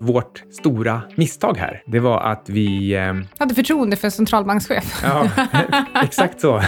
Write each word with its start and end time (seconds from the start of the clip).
vårt 0.00 0.42
stora 0.52 1.02
misstag 1.16 1.56
här, 1.56 1.82
det 1.86 2.00
var 2.00 2.20
att 2.20 2.48
vi... 2.48 2.94
Eh, 2.94 3.14
Hade 3.38 3.54
förtroende 3.54 3.96
för 3.96 4.10
centralbankschef. 4.10 5.02
ja, 5.02 5.28
exakt 6.02 6.40
så. 6.40 6.62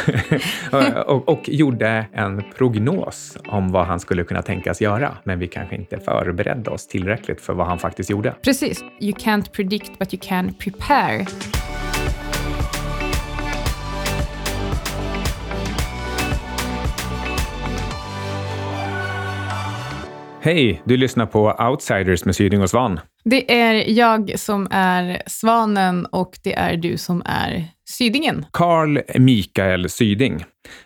och, 1.06 1.28
och 1.28 1.48
gjorde 1.48 2.06
en 2.12 2.42
prognos 2.58 3.36
om 3.48 3.72
vad 3.72 3.86
han 3.86 4.00
skulle 4.00 4.24
kunna 4.24 4.42
tänkas 4.42 4.80
göra, 4.80 5.16
men 5.24 5.38
vi 5.38 5.46
kanske 5.48 5.76
inte 5.76 5.98
förberedde 6.00 6.70
oss 6.70 6.86
tillräckligt 6.86 7.40
för 7.40 7.52
vad 7.54 7.66
han 7.66 7.78
faktiskt 7.78 8.10
gjorde. 8.10 8.34
Precis. 8.42 8.84
You 9.00 9.12
can't 9.12 9.52
predict 9.52 9.98
but 9.98 10.14
you 10.14 10.20
can 10.24 10.54
prepare. 10.54 11.26
Hej, 20.46 20.82
du 20.84 20.96
lyssnar 20.96 21.26
på 21.26 21.52
Outsiders 21.70 22.24
med 22.24 22.36
Syding 22.36 22.62
och 22.62 22.70
Svan. 22.70 23.00
Det 23.24 23.52
är 23.52 23.90
jag 23.90 24.38
som 24.38 24.68
är 24.70 25.22
svanen 25.26 26.06
och 26.06 26.38
det 26.42 26.54
är 26.54 26.76
du 26.76 26.96
som 26.96 27.22
är 27.24 27.64
sydingen. 27.88 28.46
Carl 28.52 29.00
Mikael 29.18 29.88
Syding. 29.88 30.44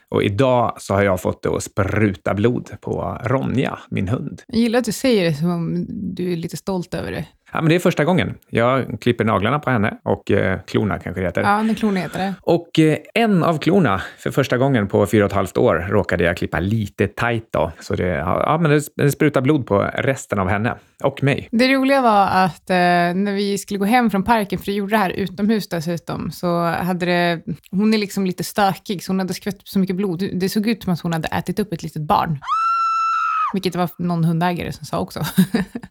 Och 0.08 0.22
idag 0.22 0.74
så 0.78 0.94
har 0.94 1.02
jag 1.02 1.20
fått 1.20 1.42
det 1.42 1.48
att 1.48 1.62
spruta 1.62 2.34
blod 2.34 2.70
på 2.80 3.18
Ronja, 3.24 3.78
min 3.90 4.08
hund. 4.08 4.42
Jag 4.46 4.58
gillar 4.58 4.78
att 4.78 4.84
du 4.84 4.92
säger 4.92 5.24
det 5.24 5.34
som 5.34 5.50
om 5.50 5.86
du 5.88 6.32
är 6.32 6.36
lite 6.36 6.56
stolt 6.56 6.94
över 6.94 7.12
det. 7.12 7.26
Ja, 7.52 7.60
men 7.60 7.68
det 7.68 7.74
är 7.74 7.78
första 7.78 8.04
gången. 8.04 8.34
Jag 8.48 9.00
klipper 9.00 9.24
naglarna 9.24 9.58
på 9.58 9.70
henne 9.70 9.98
och 10.02 10.30
eh, 10.30 10.60
klorna 10.66 10.98
kanske 10.98 11.20
det 11.20 11.26
heter. 11.26 11.42
Ja, 11.42 11.62
men 11.62 11.74
klorna 11.74 12.00
heter 12.00 12.18
det. 12.18 12.34
Och 12.40 12.78
eh, 12.78 12.96
en 13.14 13.44
av 13.44 13.58
klorna, 13.58 14.02
för 14.18 14.30
första 14.30 14.58
gången 14.58 14.88
på 14.88 15.06
fyra 15.06 15.24
och 15.24 15.30
ett 15.30 15.36
halvt 15.36 15.58
år, 15.58 15.86
råkade 15.88 16.24
jag 16.24 16.36
klippa 16.36 16.60
lite 16.60 17.08
tajt 17.08 17.48
då. 17.50 17.72
Så 17.80 17.94
det, 17.94 18.06
ja, 18.06 18.58
men 18.60 18.70
det, 18.70 18.82
det 18.96 19.10
sprutar 19.10 19.40
blod 19.40 19.66
på 19.66 19.90
resten 19.94 20.38
av 20.38 20.48
henne 20.48 20.74
och 21.02 21.22
mig. 21.22 21.48
Det 21.50 21.74
roliga 21.74 22.00
var 22.00 22.26
att 22.26 22.70
eh, 22.70 22.76
när 22.76 23.32
vi 23.32 23.58
skulle 23.58 23.78
gå 23.78 23.84
hem 23.84 24.10
från 24.10 24.22
parken, 24.24 24.58
för 24.58 24.66
vi 24.66 24.74
gjorde 24.74 24.90
det 24.90 24.98
här 24.98 25.10
utomhus 25.10 25.68
dessutom, 25.68 26.30
så 26.30 26.64
hade 26.64 27.06
det, 27.06 27.40
hon 27.70 27.94
är 27.94 27.98
liksom 27.98 28.26
lite 28.26 28.44
stökig, 28.44 29.04
så 29.04 29.12
hon 29.12 29.18
hade 29.18 29.34
skvätt 29.34 29.60
så 29.64 29.78
mycket 29.78 29.96
blod. 29.96 30.30
Det 30.32 30.48
såg 30.48 30.66
ut 30.66 30.82
som 30.82 30.92
att 30.92 31.00
hon 31.00 31.12
hade 31.12 31.28
ätit 31.28 31.58
upp 31.58 31.72
ett 31.72 31.82
litet 31.82 32.02
barn. 32.02 32.38
Vilket 33.52 33.72
det 33.72 33.78
var 33.78 33.90
någon 33.98 34.24
hundägare 34.24 34.72
som 34.72 34.86
sa 34.86 34.98
också. 34.98 35.20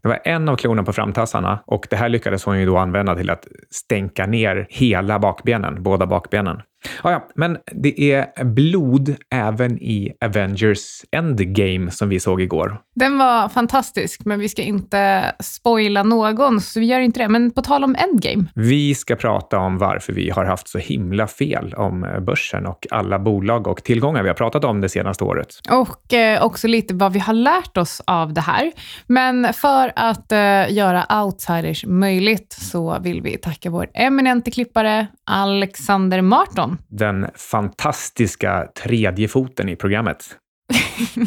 Det 0.02 0.08
var 0.08 0.18
en 0.24 0.48
av 0.48 0.56
klorna 0.56 0.82
på 0.82 0.92
framtassarna 0.92 1.62
och 1.66 1.86
det 1.90 1.96
här 1.96 2.08
lyckades 2.08 2.44
hon 2.44 2.60
ju 2.60 2.66
då 2.66 2.78
använda 2.78 3.16
till 3.16 3.30
att 3.30 3.46
stänka 3.70 4.26
ner 4.26 4.66
hela 4.70 5.18
bakbenen, 5.18 5.82
båda 5.82 6.06
bakbenen. 6.06 6.62
Ja, 7.02 7.10
ja, 7.10 7.28
men 7.34 7.58
det 7.72 8.12
är 8.12 8.44
blod 8.44 9.16
även 9.30 9.78
i 9.78 10.12
Avengers 10.24 11.04
Endgame 11.12 11.90
som 11.90 12.08
vi 12.08 12.20
såg 12.20 12.42
igår. 12.42 12.80
Den 12.94 13.18
var 13.18 13.48
fantastisk, 13.48 14.20
men 14.24 14.40
vi 14.40 14.48
ska 14.48 14.62
inte 14.62 15.32
spoila 15.40 16.02
någon, 16.02 16.60
så 16.60 16.80
vi 16.80 16.86
gör 16.86 17.00
inte 17.00 17.20
det. 17.20 17.28
Men 17.28 17.50
på 17.50 17.62
tal 17.62 17.84
om 17.84 17.96
Endgame. 17.98 18.44
Vi 18.54 18.94
ska 18.94 19.16
prata 19.16 19.58
om 19.58 19.78
varför 19.78 20.12
vi 20.12 20.30
har 20.30 20.44
haft 20.44 20.68
så 20.68 20.78
himla 20.78 21.26
fel 21.26 21.74
om 21.74 22.22
börsen 22.26 22.66
och 22.66 22.86
alla 22.90 23.18
bolag 23.18 23.66
och 23.66 23.84
tillgångar 23.84 24.22
vi 24.22 24.28
har 24.28 24.36
pratat 24.36 24.64
om 24.64 24.80
det 24.80 24.88
senaste 24.88 25.24
året. 25.24 25.48
Och 25.70 26.14
eh, 26.14 26.44
också 26.44 26.68
lite 26.68 26.94
vad 26.94 27.12
vi 27.12 27.18
har 27.18 27.34
lärt 27.34 27.76
oss 27.76 28.02
av 28.06 28.32
det 28.32 28.40
här. 28.40 28.72
Men 29.06 29.52
för 29.52 29.92
att 29.96 30.32
eh, 30.32 30.72
göra 30.72 31.22
outsiders 31.22 31.84
möjligt 31.86 32.52
så 32.52 32.98
vill 33.00 33.22
vi 33.22 33.38
tacka 33.38 33.70
vår 33.70 33.88
eminente 33.94 34.50
klippare 34.50 35.06
Alexander 35.30 36.22
Marton. 36.22 36.78
Den 36.88 37.26
fantastiska 37.34 38.66
tredje 38.84 39.28
foten 39.28 39.68
i 39.68 39.76
programmet. 39.76 40.36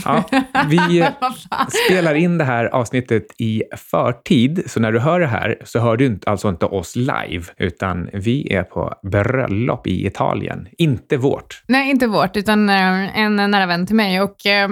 Ja, 0.06 0.24
vi 0.70 1.06
spelar 1.86 2.16
in 2.16 2.38
det 2.38 2.44
här 2.44 2.66
avsnittet 2.66 3.24
i 3.38 3.64
förtid, 3.78 4.64
så 4.66 4.80
när 4.80 4.92
du 4.92 5.00
hör 5.00 5.20
det 5.20 5.28
här 5.28 5.58
så 5.64 5.80
hör 5.80 5.98
du 5.98 6.20
alltså 6.26 6.50
inte 6.50 6.66
oss 6.66 6.96
live, 6.96 7.44
utan 7.58 8.10
vi 8.14 8.54
är 8.54 8.64
på 8.64 8.94
bröllop 9.12 9.88
i 9.88 10.08
Italien. 10.08 10.68
Inte 10.78 11.18
vårt. 11.18 11.64
Nej, 11.68 11.90
inte 11.90 12.08
vårt, 12.08 12.38
utan 12.38 12.70
eh, 12.70 13.20
en 13.20 13.36
nära 13.36 13.66
vän 13.66 13.88
till 13.88 13.96
mig. 13.96 14.22
Och 14.22 14.46
eh, 14.46 14.70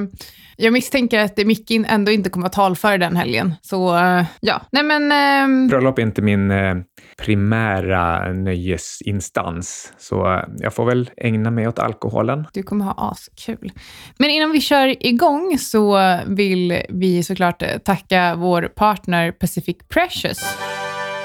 jag 0.58 0.74
misstänker 0.74 1.20
att 1.20 1.38
Micke 1.38 1.72
ändå 1.72 2.12
inte 2.12 2.30
kommer 2.30 2.48
att 2.48 2.58
vara 2.58 2.68
talför 2.68 2.98
den 2.98 3.16
helgen. 3.16 3.54
Så 3.62 3.98
eh, 3.98 4.26
ja, 4.40 4.62
nej 4.72 4.84
men... 4.84 5.12
ehm, 5.12 5.68
Bröllop 5.68 5.98
är 5.98 6.02
inte 6.02 6.22
min 6.22 6.52
eh, 6.52 6.76
primära 7.18 8.34
nöjesinstans, 8.34 9.94
så 9.98 10.34
eh, 10.34 10.44
jag 10.58 10.74
får 10.74 10.86
väl 10.86 11.10
ägna 11.18 11.52
mig 11.52 11.68
åt 11.68 11.80
alkoholen. 11.80 12.48
Du 12.54 12.64
kommer 12.64 12.86
ha 12.86 13.12
askul. 13.12 13.72
Men 14.18 14.30
innan 14.30 14.52
vi 14.52 14.62
kör 14.62 15.06
igång 15.06 15.58
så 15.58 16.18
vill 16.28 16.82
vi 16.90 17.24
såklart 17.24 17.62
eh, 17.62 17.78
tacka 17.78 18.36
vår 18.36 18.62
partner 18.62 19.32
Pacific 19.32 19.78
Precious. 19.94 20.58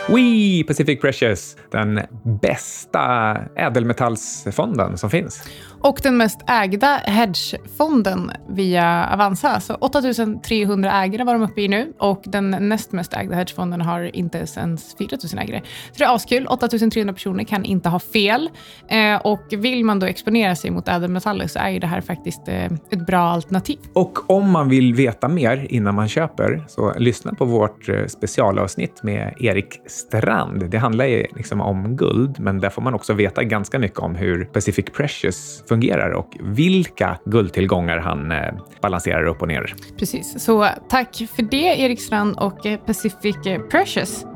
We 0.09 0.65
Pacific 0.67 1.01
Precious, 1.01 1.57
den 1.73 2.01
bästa 2.43 3.37
ädelmetallsfonden 3.57 4.99
som 4.99 5.11
finns. 5.11 5.49
Och 5.81 6.01
den 6.03 6.17
mest 6.17 6.41
ägda 6.47 7.01
hedgefonden 7.05 8.31
via 8.49 9.09
Avanza. 9.13 9.61
Så 9.61 9.75
8300 9.75 10.93
ägare 10.93 11.25
var 11.25 11.33
de 11.33 11.43
uppe 11.43 11.61
i 11.61 11.69
nu 11.69 11.93
och 11.99 12.23
den 12.25 12.51
näst 12.51 12.93
mest 12.93 13.15
ägda 13.15 13.37
hedgefonden 13.37 13.81
har 13.81 14.17
inte 14.17 14.47
ens 14.57 14.97
4000 14.99 15.39
ägare. 15.39 15.63
Så 15.93 15.99
det 15.99 16.05
är 16.05 16.15
askul. 16.15 16.47
8300 16.47 17.15
personer 17.15 17.45
kan 17.45 17.65
inte 17.65 17.89
ha 17.89 17.99
fel. 17.99 18.51
Eh, 18.89 19.17
och 19.17 19.43
vill 19.51 19.85
man 19.85 19.99
då 19.99 20.07
exponera 20.07 20.57
sig 20.57 20.71
mot 20.71 20.89
ädelmetaller 20.89 21.47
så 21.47 21.59
är 21.59 21.71
ju 21.71 21.79
det 21.79 21.87
här 21.87 22.01
faktiskt 22.01 22.49
eh, 22.49 22.65
ett 22.65 23.07
bra 23.07 23.21
alternativ. 23.21 23.79
Och 23.93 24.31
om 24.31 24.51
man 24.51 24.69
vill 24.69 24.95
veta 24.95 25.29
mer 25.29 25.67
innan 25.71 25.95
man 25.95 26.09
köper, 26.09 26.65
så 26.69 26.95
lyssna 26.99 27.35
på 27.35 27.45
vårt 27.45 27.89
eh, 27.89 28.07
specialavsnitt 28.07 29.03
med 29.03 29.35
Erik 29.41 29.81
Strand. 29.87 30.71
Det 30.71 30.79
handlar 30.79 31.05
ju 31.05 31.27
liksom 31.37 31.61
om 31.61 31.97
guld, 31.97 32.41
men 32.41 32.61
där 32.61 32.71
får 32.71 32.83
man 32.83 32.95
också 32.95 33.13
veta 33.13 33.45
ganska 33.45 33.79
mycket 33.79 33.99
om 33.99 34.15
hur 34.15 34.45
Pacific 34.45 34.85
Precious 34.97 35.63
fungerar 35.69 36.11
och 36.11 36.37
vilka 36.41 37.19
guldtillgångar 37.25 37.99
han 37.99 38.33
eh, 38.33 38.55
balanserar 38.83 39.27
upp 39.27 39.43
och 39.43 39.49
ner. 39.49 39.75
Precis, 39.99 40.45
så 40.45 40.69
tack 40.89 41.17
för 41.37 41.43
det 41.43 41.81
Erik 41.81 42.01
Strand 42.01 42.37
och 42.39 42.67
eh, 42.67 42.79
Pacific 42.79 43.37
eh, 43.47 43.61
Precious. 43.61 44.27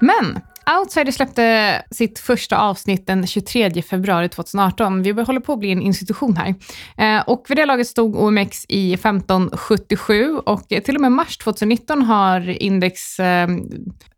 Men 0.00 0.40
Outsider 0.76 1.12
släppte 1.12 1.82
sitt 1.90 2.18
första 2.18 2.58
avsnitt 2.58 3.06
den 3.06 3.26
23 3.26 3.82
februari 3.82 4.28
2018. 4.28 5.02
Vi 5.02 5.10
håller 5.12 5.40
på 5.40 5.52
att 5.52 5.58
bli 5.58 5.72
en 5.72 5.82
institution 5.82 6.36
här. 6.36 6.54
Eh, 6.96 7.22
och 7.26 7.44
vid 7.48 7.56
det 7.56 7.66
laget 7.66 7.86
stod 7.86 8.16
OMX 8.16 8.64
i 8.68 8.94
1577 8.94 10.36
och 10.36 10.68
till 10.68 10.94
och 10.94 11.00
med 11.00 11.12
mars 11.12 11.36
2019 11.36 12.02
har 12.02 12.62
index 12.62 13.20
eh, 13.20 13.48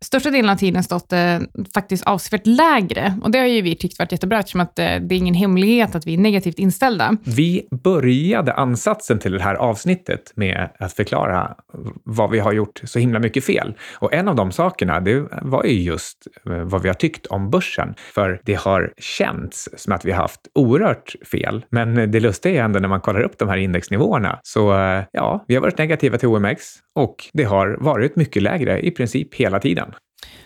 största 0.01 0.29
delen 0.29 0.49
av 0.49 0.55
tiden 0.55 0.83
stått 0.83 1.13
eh, 1.13 1.39
faktiskt 1.73 2.03
avsevärt 2.03 2.47
lägre. 2.47 3.19
Och 3.23 3.31
det 3.31 3.39
har 3.39 3.45
ju 3.45 3.61
vi 3.61 3.75
tyckt 3.75 3.99
varit 3.99 4.11
jättebra 4.11 4.39
eftersom 4.39 4.61
att 4.61 4.79
eh, 4.79 4.85
det 4.85 5.15
är 5.15 5.17
ingen 5.17 5.35
hemlighet 5.35 5.95
att 5.95 6.07
vi 6.07 6.13
är 6.13 6.17
negativt 6.17 6.59
inställda. 6.59 7.17
Vi 7.23 7.67
började 7.83 8.53
ansatsen 8.53 9.19
till 9.19 9.31
det 9.31 9.43
här 9.43 9.55
avsnittet 9.55 10.33
med 10.35 10.69
att 10.79 10.93
förklara 10.93 11.55
vad 12.03 12.31
vi 12.31 12.39
har 12.39 12.53
gjort 12.53 12.81
så 12.83 12.99
himla 12.99 13.19
mycket 13.19 13.45
fel. 13.45 13.73
Och 13.99 14.13
en 14.13 14.27
av 14.27 14.35
de 14.35 14.51
sakerna, 14.51 14.99
det 14.99 15.27
var 15.41 15.63
ju 15.63 15.81
just 15.81 16.27
Eh, 16.49 16.63
vad 16.63 16.81
vi 16.81 16.89
har 16.89 16.93
tyckt 16.93 17.25
om 17.25 17.49
börsen. 17.49 17.93
För 18.13 18.41
det 18.45 18.53
har 18.53 18.93
känts 18.97 19.69
som 19.77 19.93
att 19.93 20.05
vi 20.05 20.11
har 20.11 20.21
haft 20.21 20.41
oerhört 20.55 21.15
fel. 21.31 21.65
Men 21.69 22.11
det 22.11 22.19
lustiga 22.19 22.61
är 22.61 22.65
ändå 22.65 22.79
när 22.79 22.87
man 22.87 23.01
kollar 23.01 23.21
upp 23.21 23.37
de 23.37 23.49
här 23.49 23.57
indexnivåerna 23.57 24.39
så 24.43 24.77
eh, 24.77 25.03
ja, 25.11 25.45
vi 25.47 25.55
har 25.55 25.61
varit 25.61 25.77
negativa 25.77 26.17
till 26.17 26.27
OMX 26.27 26.63
och 26.95 27.15
det 27.33 27.43
har 27.43 27.77
varit 27.79 28.15
mycket 28.15 28.43
lägre 28.43 28.79
i 28.79 28.91
princip 28.91 29.35
hela 29.35 29.59
tiden. 29.59 29.93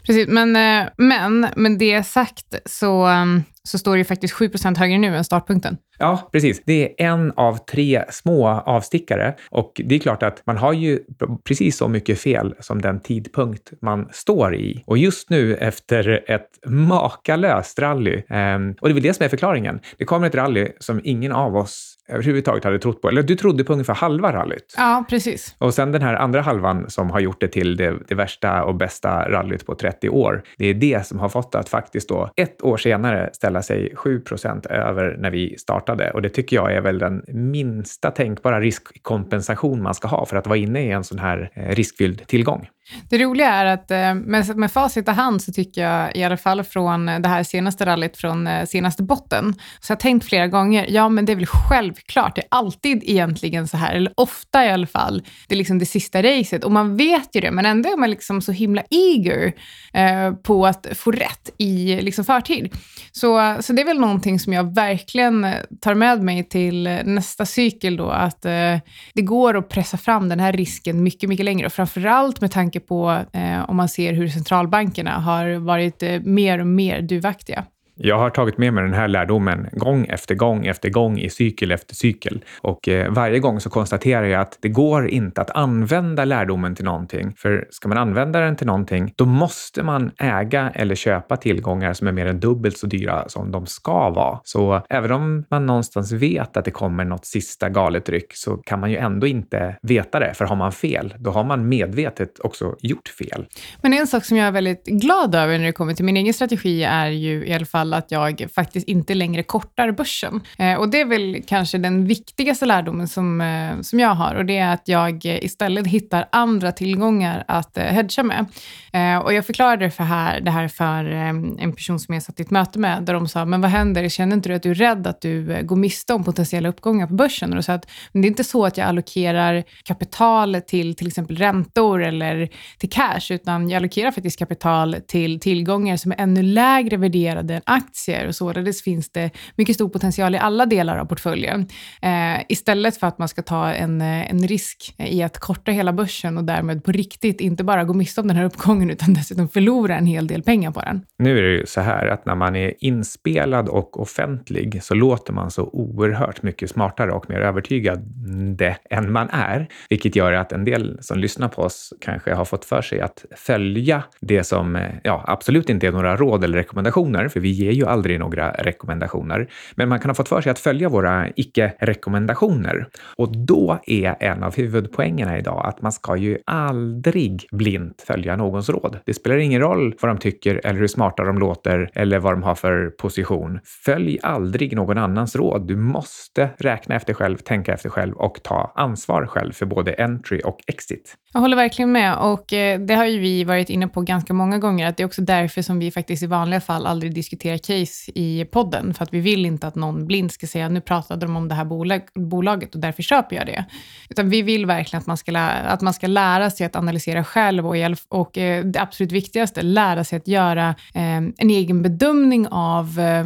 Precis, 0.05 0.27
men, 0.27 0.55
eh, 0.55 0.89
men 0.97 1.47
med 1.55 1.79
det 1.79 2.03
sagt 2.03 2.55
så, 2.65 3.05
mm, 3.05 3.43
så 3.67 3.77
står 3.77 3.91
det 3.91 3.97
ju 3.97 4.05
faktiskt 4.05 4.33
7% 4.33 4.77
högre 4.77 4.97
nu 4.97 5.15
än 5.15 5.23
startpunkten. 5.23 5.77
Ja, 5.97 6.29
precis. 6.31 6.61
Det 6.65 7.03
är 7.03 7.11
en 7.11 7.31
av 7.35 7.57
tre 7.57 8.03
små 8.09 8.47
avstickare 8.47 9.35
och 9.49 9.81
det 9.85 9.95
är 9.95 9.99
klart 9.99 10.23
att 10.23 10.41
man 10.45 10.57
har 10.57 10.73
ju 10.73 10.99
precis 11.47 11.77
så 11.77 11.87
mycket 11.87 12.19
fel 12.19 12.55
som 12.59 12.81
den 12.81 12.99
tidpunkt 12.99 13.73
man 13.81 14.09
står 14.11 14.55
i. 14.55 14.83
Och 14.87 14.97
just 14.97 15.29
nu 15.29 15.55
efter 15.55 16.31
ett 16.31 16.49
makalöst 16.65 17.79
rally, 17.79 18.23
ehm, 18.29 18.75
och 18.81 18.87
det 18.87 18.91
är 18.91 18.93
väl 18.93 19.03
det 19.03 19.13
som 19.13 19.25
är 19.25 19.29
förklaringen. 19.29 19.79
Det 19.97 20.05
kommer 20.05 20.27
ett 20.27 20.35
rally 20.35 20.67
som 20.79 21.01
ingen 21.03 21.31
av 21.31 21.55
oss 21.55 21.95
överhuvudtaget 22.07 22.63
hade 22.63 22.79
trott 22.79 23.01
på. 23.01 23.09
Eller 23.09 23.23
du 23.23 23.35
trodde 23.35 23.63
på 23.63 23.73
ungefär 23.73 23.93
halva 23.93 24.33
rallyt. 24.33 24.73
Ja, 24.77 25.05
precis. 25.09 25.55
Och 25.57 25.73
sen 25.73 25.91
den 25.91 26.01
här 26.01 26.13
andra 26.13 26.41
halvan 26.41 26.89
som 26.89 27.09
har 27.11 27.19
gjort 27.19 27.41
det 27.41 27.47
till 27.47 27.77
det, 27.77 27.93
det 28.07 28.15
värsta 28.15 28.63
och 28.63 28.75
bästa 28.75 29.29
rallyt 29.29 29.65
på 29.65 29.75
30 29.75 30.09
år. 30.09 30.43
Det 30.57 30.65
är 30.65 30.73
det 30.73 31.07
som 31.07 31.19
har 31.19 31.29
fått 31.29 31.55
att 31.55 31.69
faktiskt 31.69 32.09
då 32.09 32.29
ett 32.35 32.63
år 32.63 32.77
senare 32.77 33.29
ställa 33.33 33.54
sig 33.61 33.95
7 33.95 34.21
över 34.69 35.15
när 35.19 35.31
vi 35.31 35.57
startade. 35.57 36.11
Och 36.11 36.21
det 36.21 36.29
tycker 36.29 36.55
jag 36.55 36.73
är 36.73 36.81
väl 36.81 36.99
den 36.99 37.23
minsta 37.27 38.11
tänkbara 38.11 38.59
riskkompensation 38.59 39.81
man 39.81 39.93
ska 39.93 40.07
ha 40.07 40.25
för 40.25 40.37
att 40.37 40.47
vara 40.47 40.57
inne 40.57 40.81
i 40.81 40.91
en 40.91 41.03
sån 41.03 41.19
här 41.19 41.51
eh, 41.53 41.75
riskfylld 41.75 42.27
tillgång. 42.27 42.67
Det 43.09 43.17
roliga 43.17 43.53
är 43.53 43.65
att 43.65 43.91
eh, 43.91 44.13
med, 44.13 44.57
med 44.57 44.71
facit 44.71 45.07
i 45.07 45.11
hand 45.11 45.41
så 45.41 45.51
tycker 45.51 45.81
jag, 45.81 46.15
i 46.15 46.23
alla 46.23 46.37
fall 46.37 46.63
från 46.63 47.09
eh, 47.09 47.19
det 47.19 47.29
här 47.29 47.43
senaste 47.43 47.85
rallyt, 47.85 48.17
från 48.17 48.47
eh, 48.47 48.65
senaste 48.65 49.03
botten, 49.03 49.53
så 49.79 49.91
jag 49.91 49.95
har 49.95 50.01
tänkt 50.01 50.25
flera 50.25 50.47
gånger, 50.47 50.85
ja 50.89 51.09
men 51.09 51.25
det 51.25 51.31
är 51.31 51.35
väl 51.35 51.45
självklart, 51.45 52.35
det 52.35 52.41
är 52.41 52.47
alltid 52.51 53.03
egentligen 53.03 53.67
så 53.67 53.77
här, 53.77 53.93
eller 53.93 54.13
ofta 54.17 54.65
i 54.65 54.69
alla 54.69 54.87
fall, 54.87 55.23
det 55.47 55.55
är 55.55 55.57
liksom 55.57 55.79
det 55.79 55.85
sista 55.85 56.23
racet. 56.23 56.63
Och 56.63 56.71
man 56.71 56.97
vet 56.97 57.35
ju 57.35 57.41
det, 57.41 57.51
men 57.51 57.65
ändå 57.65 57.89
är 57.89 57.97
man 57.97 58.09
liksom 58.09 58.41
så 58.41 58.51
himla 58.51 58.83
eager 58.89 59.53
eh, 59.93 60.33
på 60.33 60.65
att 60.65 60.87
få 60.93 61.11
rätt 61.11 61.49
i 61.57 62.01
liksom 62.01 62.25
förtid. 62.25 62.73
Så, 63.11 63.57
så 63.59 63.73
det 63.73 63.81
är 63.81 63.85
väl 63.85 63.99
någonting 63.99 64.39
som 64.39 64.53
jag 64.53 64.75
verkligen 64.75 65.47
tar 65.81 65.93
med 65.93 66.23
mig 66.23 66.43
till 66.43 66.83
nästa 67.05 67.45
cykel 67.45 67.97
då, 67.97 68.09
att 68.09 68.45
eh, 68.45 68.77
det 69.13 69.21
går 69.21 69.57
att 69.57 69.69
pressa 69.69 69.97
fram 69.97 70.29
den 70.29 70.39
här 70.39 70.53
risken 70.53 71.03
mycket, 71.03 71.29
mycket 71.29 71.45
längre. 71.45 71.65
Och 71.65 71.73
framförallt 71.73 72.41
med 72.41 72.51
tanke 72.51 72.74
på 72.79 73.23
eh, 73.33 73.69
om 73.69 73.77
man 73.77 73.89
ser 73.89 74.13
hur 74.13 74.27
centralbankerna 74.27 75.11
har 75.11 75.53
varit 75.55 76.03
eh, 76.03 76.19
mer 76.21 76.59
och 76.59 76.67
mer 76.67 77.01
duvaktiga. 77.01 77.65
Jag 77.97 78.17
har 78.17 78.29
tagit 78.29 78.57
med 78.57 78.73
mig 78.73 78.83
den 78.83 78.93
här 78.93 79.07
lärdomen 79.07 79.67
gång 79.71 80.05
efter 80.05 80.35
gång 80.35 80.65
efter 80.65 80.89
gång 80.89 81.19
i 81.19 81.29
cykel 81.29 81.71
efter 81.71 81.95
cykel. 81.95 82.43
Och 82.61 82.89
eh, 82.89 83.11
varje 83.11 83.39
gång 83.39 83.59
så 83.59 83.69
konstaterar 83.69 84.23
jag 84.23 84.41
att 84.41 84.57
det 84.61 84.69
går 84.69 85.07
inte 85.07 85.41
att 85.41 85.49
använda 85.49 86.25
lärdomen 86.25 86.75
till 86.75 86.85
någonting. 86.85 87.33
För 87.37 87.67
ska 87.69 87.89
man 87.89 87.97
använda 87.97 88.39
den 88.39 88.55
till 88.55 88.67
någonting, 88.67 89.13
då 89.15 89.25
måste 89.25 89.83
man 89.83 90.11
äga 90.17 90.71
eller 90.75 90.95
köpa 90.95 91.37
tillgångar 91.37 91.93
som 91.93 92.07
är 92.07 92.11
mer 92.11 92.25
än 92.25 92.39
dubbelt 92.39 92.77
så 92.77 92.87
dyra 92.87 93.29
som 93.29 93.51
de 93.51 93.65
ska 93.65 94.09
vara. 94.09 94.39
Så 94.43 94.81
även 94.89 95.11
om 95.11 95.45
man 95.49 95.65
någonstans 95.65 96.11
vet 96.11 96.57
att 96.57 96.65
det 96.65 96.71
kommer 96.71 97.05
något 97.05 97.25
sista 97.25 97.69
galet 97.69 98.09
ryck 98.09 98.35
så 98.35 98.57
kan 98.57 98.79
man 98.79 98.91
ju 98.91 98.97
ändå 98.97 99.27
inte 99.27 99.77
veta 99.81 100.19
det. 100.19 100.33
För 100.33 100.45
har 100.45 100.55
man 100.55 100.71
fel, 100.71 101.13
då 101.19 101.31
har 101.31 101.43
man 101.43 101.69
medvetet 101.69 102.39
också 102.39 102.75
gjort 102.79 103.07
fel. 103.07 103.45
Men 103.81 103.93
en 103.93 104.07
sak 104.07 104.25
som 104.25 104.37
jag 104.37 104.47
är 104.47 104.51
väldigt 104.51 104.85
glad 104.85 105.35
över 105.35 105.57
när 105.57 105.65
det 105.65 105.71
kommer 105.71 105.93
till 105.93 106.05
min 106.05 106.17
egen 106.17 106.33
strategi 106.33 106.83
är 106.83 107.07
ju 107.07 107.45
i 107.45 107.53
alla 107.53 107.65
fall 107.65 107.84
fall 107.85 107.93
att 107.93 108.11
jag 108.11 108.47
faktiskt 108.55 108.87
inte 108.87 109.13
längre 109.13 109.43
kortar 109.43 109.91
börsen. 109.91 110.41
Eh, 110.57 110.75
och 110.75 110.89
det 110.89 111.01
är 111.01 111.05
väl 111.05 111.43
kanske 111.47 111.77
den 111.77 112.05
viktigaste 112.05 112.65
lärdomen 112.65 113.07
som, 113.07 113.41
eh, 113.41 113.81
som 113.81 113.99
jag 113.99 114.15
har 114.15 114.35
och 114.35 114.45
det 114.45 114.57
är 114.57 114.73
att 114.73 114.87
jag 114.87 115.25
istället 115.25 115.87
hittar 115.87 116.27
andra 116.31 116.71
tillgångar 116.71 117.43
att 117.47 117.77
eh, 117.77 117.83
hedga 117.83 118.23
med. 118.23 118.45
Eh, 118.93 119.17
och 119.17 119.33
jag 119.33 119.45
förklarade 119.45 119.91
för 119.91 120.03
här, 120.03 120.41
det 120.41 120.51
här 120.51 120.67
för 120.67 121.11
eh, 121.11 121.29
en 121.59 121.73
person 121.73 121.99
som 121.99 122.13
jag 122.13 122.23
satt 122.23 122.39
i 122.39 122.43
ett 122.43 122.51
möte 122.51 122.79
med, 122.79 123.03
där 123.03 123.13
de 123.13 123.27
sa, 123.27 123.45
men 123.45 123.61
vad 123.61 123.71
händer? 123.71 124.09
Känner 124.09 124.35
inte 124.35 124.49
du 124.49 124.55
att 124.55 124.63
du 124.63 124.71
är 124.71 124.75
rädd 124.75 125.07
att 125.07 125.21
du 125.21 125.53
eh, 125.53 125.61
går 125.61 125.75
miste 125.75 126.13
om 126.13 126.23
potentiella 126.23 126.69
uppgångar 126.69 127.07
på 127.07 127.13
börsen? 127.13 127.49
Och 127.49 127.55
då 127.55 127.61
sa 127.61 127.73
att 127.73 127.87
men 128.11 128.21
det 128.21 128.27
är 128.27 128.29
inte 128.29 128.43
så 128.43 128.65
att 128.65 128.77
jag 128.77 128.87
allokerar 128.87 129.63
kapital 129.83 130.61
till 130.67 130.95
till 130.95 131.07
exempel 131.07 131.37
räntor 131.37 132.03
eller 132.03 132.49
till 132.77 132.89
cash, 132.89 133.31
utan 133.31 133.69
jag 133.69 133.77
allokerar 133.77 134.11
faktiskt 134.11 134.39
kapital 134.39 134.95
till 135.07 135.39
tillgångar 135.39 135.97
som 135.97 136.11
är 136.11 136.15
ännu 136.19 136.41
lägre 136.43 136.97
värderade 136.97 137.53
än 137.53 137.61
aktier 137.75 138.27
och 138.27 138.35
således 138.35 138.83
finns 138.83 139.11
det 139.11 139.31
mycket 139.55 139.75
stor 139.75 139.89
potential 139.89 140.35
i 140.35 140.37
alla 140.37 140.65
delar 140.65 140.97
av 140.97 141.05
portföljen. 141.05 141.67
Eh, 142.01 142.41
istället 142.49 142.97
för 142.97 143.07
att 143.07 143.17
man 143.17 143.27
ska 143.27 143.41
ta 143.41 143.73
en, 143.73 144.01
eh, 144.01 144.31
en 144.31 144.47
risk 144.47 144.95
eh, 144.97 145.13
i 145.13 145.23
att 145.23 145.39
korta 145.39 145.71
hela 145.71 145.93
börsen 145.93 146.37
och 146.37 146.43
därmed 146.43 146.83
på 146.83 146.91
riktigt 146.91 147.41
inte 147.41 147.63
bara 147.63 147.83
gå 147.83 147.93
miste 147.93 148.21
om 148.21 148.27
den 148.27 148.37
här 148.37 148.45
uppgången 148.45 148.89
utan 148.89 149.13
dessutom 149.13 149.47
förlora 149.47 149.97
en 149.97 150.05
hel 150.05 150.27
del 150.27 150.43
pengar 150.43 150.71
på 150.71 150.81
den. 150.81 151.01
Nu 151.17 151.37
är 151.37 151.41
det 151.41 151.51
ju 151.51 151.65
så 151.65 151.81
här 151.81 152.07
att 152.07 152.25
när 152.25 152.35
man 152.35 152.55
är 152.55 152.73
inspelad 152.79 153.69
och 153.69 154.01
offentlig 154.01 154.83
så 154.83 154.93
låter 154.93 155.33
man 155.33 155.51
så 155.51 155.63
oerhört 155.63 156.43
mycket 156.43 156.69
smartare 156.69 157.11
och 157.11 157.29
mer 157.29 157.39
övertygande 157.39 158.77
än 158.89 159.11
man 159.11 159.29
är, 159.29 159.67
vilket 159.89 160.15
gör 160.15 160.33
att 160.33 160.51
en 160.51 160.65
del 160.65 160.97
som 161.01 161.19
lyssnar 161.19 161.47
på 161.47 161.61
oss 161.61 161.93
kanske 162.01 162.33
har 162.33 162.45
fått 162.45 162.65
för 162.65 162.81
sig 162.81 163.01
att 163.01 163.25
följa 163.35 164.03
det 164.19 164.43
som 164.43 164.75
eh, 164.75 164.91
ja, 165.03 165.23
absolut 165.27 165.69
inte 165.69 165.87
är 165.87 165.91
några 165.91 166.17
råd 166.17 166.43
eller 166.43 166.57
rekommendationer, 166.57 167.27
för 167.27 167.39
vi 167.39 167.51
ger 167.65 167.71
ju 167.71 167.85
aldrig 167.85 168.19
några 168.19 168.51
rekommendationer. 168.51 169.47
Men 169.75 169.89
man 169.89 169.99
kan 169.99 170.09
ha 170.09 170.15
fått 170.15 170.29
för 170.29 170.41
sig 170.41 170.51
att 170.51 170.59
följa 170.59 170.89
våra 170.89 171.27
icke-rekommendationer. 171.35 172.87
Och 173.17 173.37
då 173.37 173.79
är 173.87 174.15
en 174.19 174.43
av 174.43 174.55
huvudpoängerna 174.55 175.37
idag 175.37 175.65
att 175.65 175.81
man 175.81 175.91
ska 175.91 176.17
ju 176.17 176.37
aldrig 176.45 177.47
blint 177.51 178.03
följa 178.07 178.35
någons 178.35 178.69
råd. 178.69 178.99
Det 179.05 179.13
spelar 179.13 179.37
ingen 179.37 179.61
roll 179.61 179.95
vad 180.01 180.11
de 180.11 180.17
tycker 180.17 180.61
eller 180.63 180.79
hur 180.79 180.87
smarta 180.87 181.23
de 181.23 181.39
låter 181.39 181.89
eller 181.93 182.19
vad 182.19 182.33
de 182.33 182.43
har 182.43 182.55
för 182.55 182.89
position. 182.89 183.59
Följ 183.85 184.19
aldrig 184.23 184.75
någon 184.75 184.97
annans 184.97 185.35
råd. 185.35 185.67
Du 185.67 185.75
måste 185.75 186.49
räkna 186.57 186.95
efter 186.95 187.13
själv, 187.13 187.37
tänka 187.37 187.73
efter 187.73 187.89
själv 187.89 188.13
och 188.15 188.39
ta 188.43 188.73
ansvar 188.75 189.25
själv 189.25 189.51
för 189.51 189.65
både 189.65 189.93
entry 189.93 190.41
och 190.45 190.59
exit. 190.67 191.15
Jag 191.35 191.41
håller 191.41 191.55
verkligen 191.55 191.91
med 191.91 192.17
och 192.17 192.53
eh, 192.53 192.79
det 192.79 192.93
har 192.93 193.05
ju 193.05 193.19
vi 193.19 193.43
varit 193.43 193.69
inne 193.69 193.87
på 193.87 194.01
ganska 194.01 194.33
många 194.33 194.59
gånger, 194.59 194.87
att 194.87 194.97
det 194.97 195.03
är 195.03 195.05
också 195.05 195.21
därför 195.21 195.61
som 195.61 195.79
vi 195.79 195.91
faktiskt 195.91 196.23
i 196.23 196.27
vanliga 196.27 196.61
fall 196.61 196.85
aldrig 196.85 197.13
diskuterar 197.15 197.54
case 197.57 198.11
i 198.15 198.45
podden, 198.51 198.93
för 198.93 199.03
att 199.03 199.13
vi 199.13 199.19
vill 199.19 199.45
inte 199.45 199.67
att 199.67 199.75
någon 199.75 200.07
blind 200.07 200.31
ska 200.31 200.47
säga 200.47 200.69
nu 200.69 200.81
pratade 200.81 201.25
de 201.25 201.35
om 201.35 201.47
det 201.47 201.55
här 201.55 201.65
bolag, 201.65 202.01
bolaget 202.13 202.75
och 202.75 202.81
därför 202.81 203.03
köper 203.03 203.35
jag 203.35 203.45
det. 203.45 203.65
Utan 204.09 204.29
vi 204.29 204.41
vill 204.41 204.65
verkligen 204.65 205.01
att 205.01 205.07
man 205.07 205.17
ska, 205.17 205.31
lära, 205.31 205.69
att 205.69 205.81
man 205.81 205.93
ska 205.93 206.07
lära 206.07 206.49
sig 206.49 206.65
att 206.65 206.75
analysera 206.75 207.23
själv 207.23 207.67
och, 207.67 207.75
och 208.09 208.37
eh, 208.37 208.65
det 208.65 208.81
absolut 208.81 209.11
viktigaste, 209.11 209.61
lära 209.61 210.03
sig 210.03 210.17
att 210.17 210.27
göra 210.27 210.69
eh, 210.93 211.17
en 211.17 211.49
egen 211.49 211.81
bedömning 211.81 212.47
av, 212.51 212.99
eh, 212.99 213.25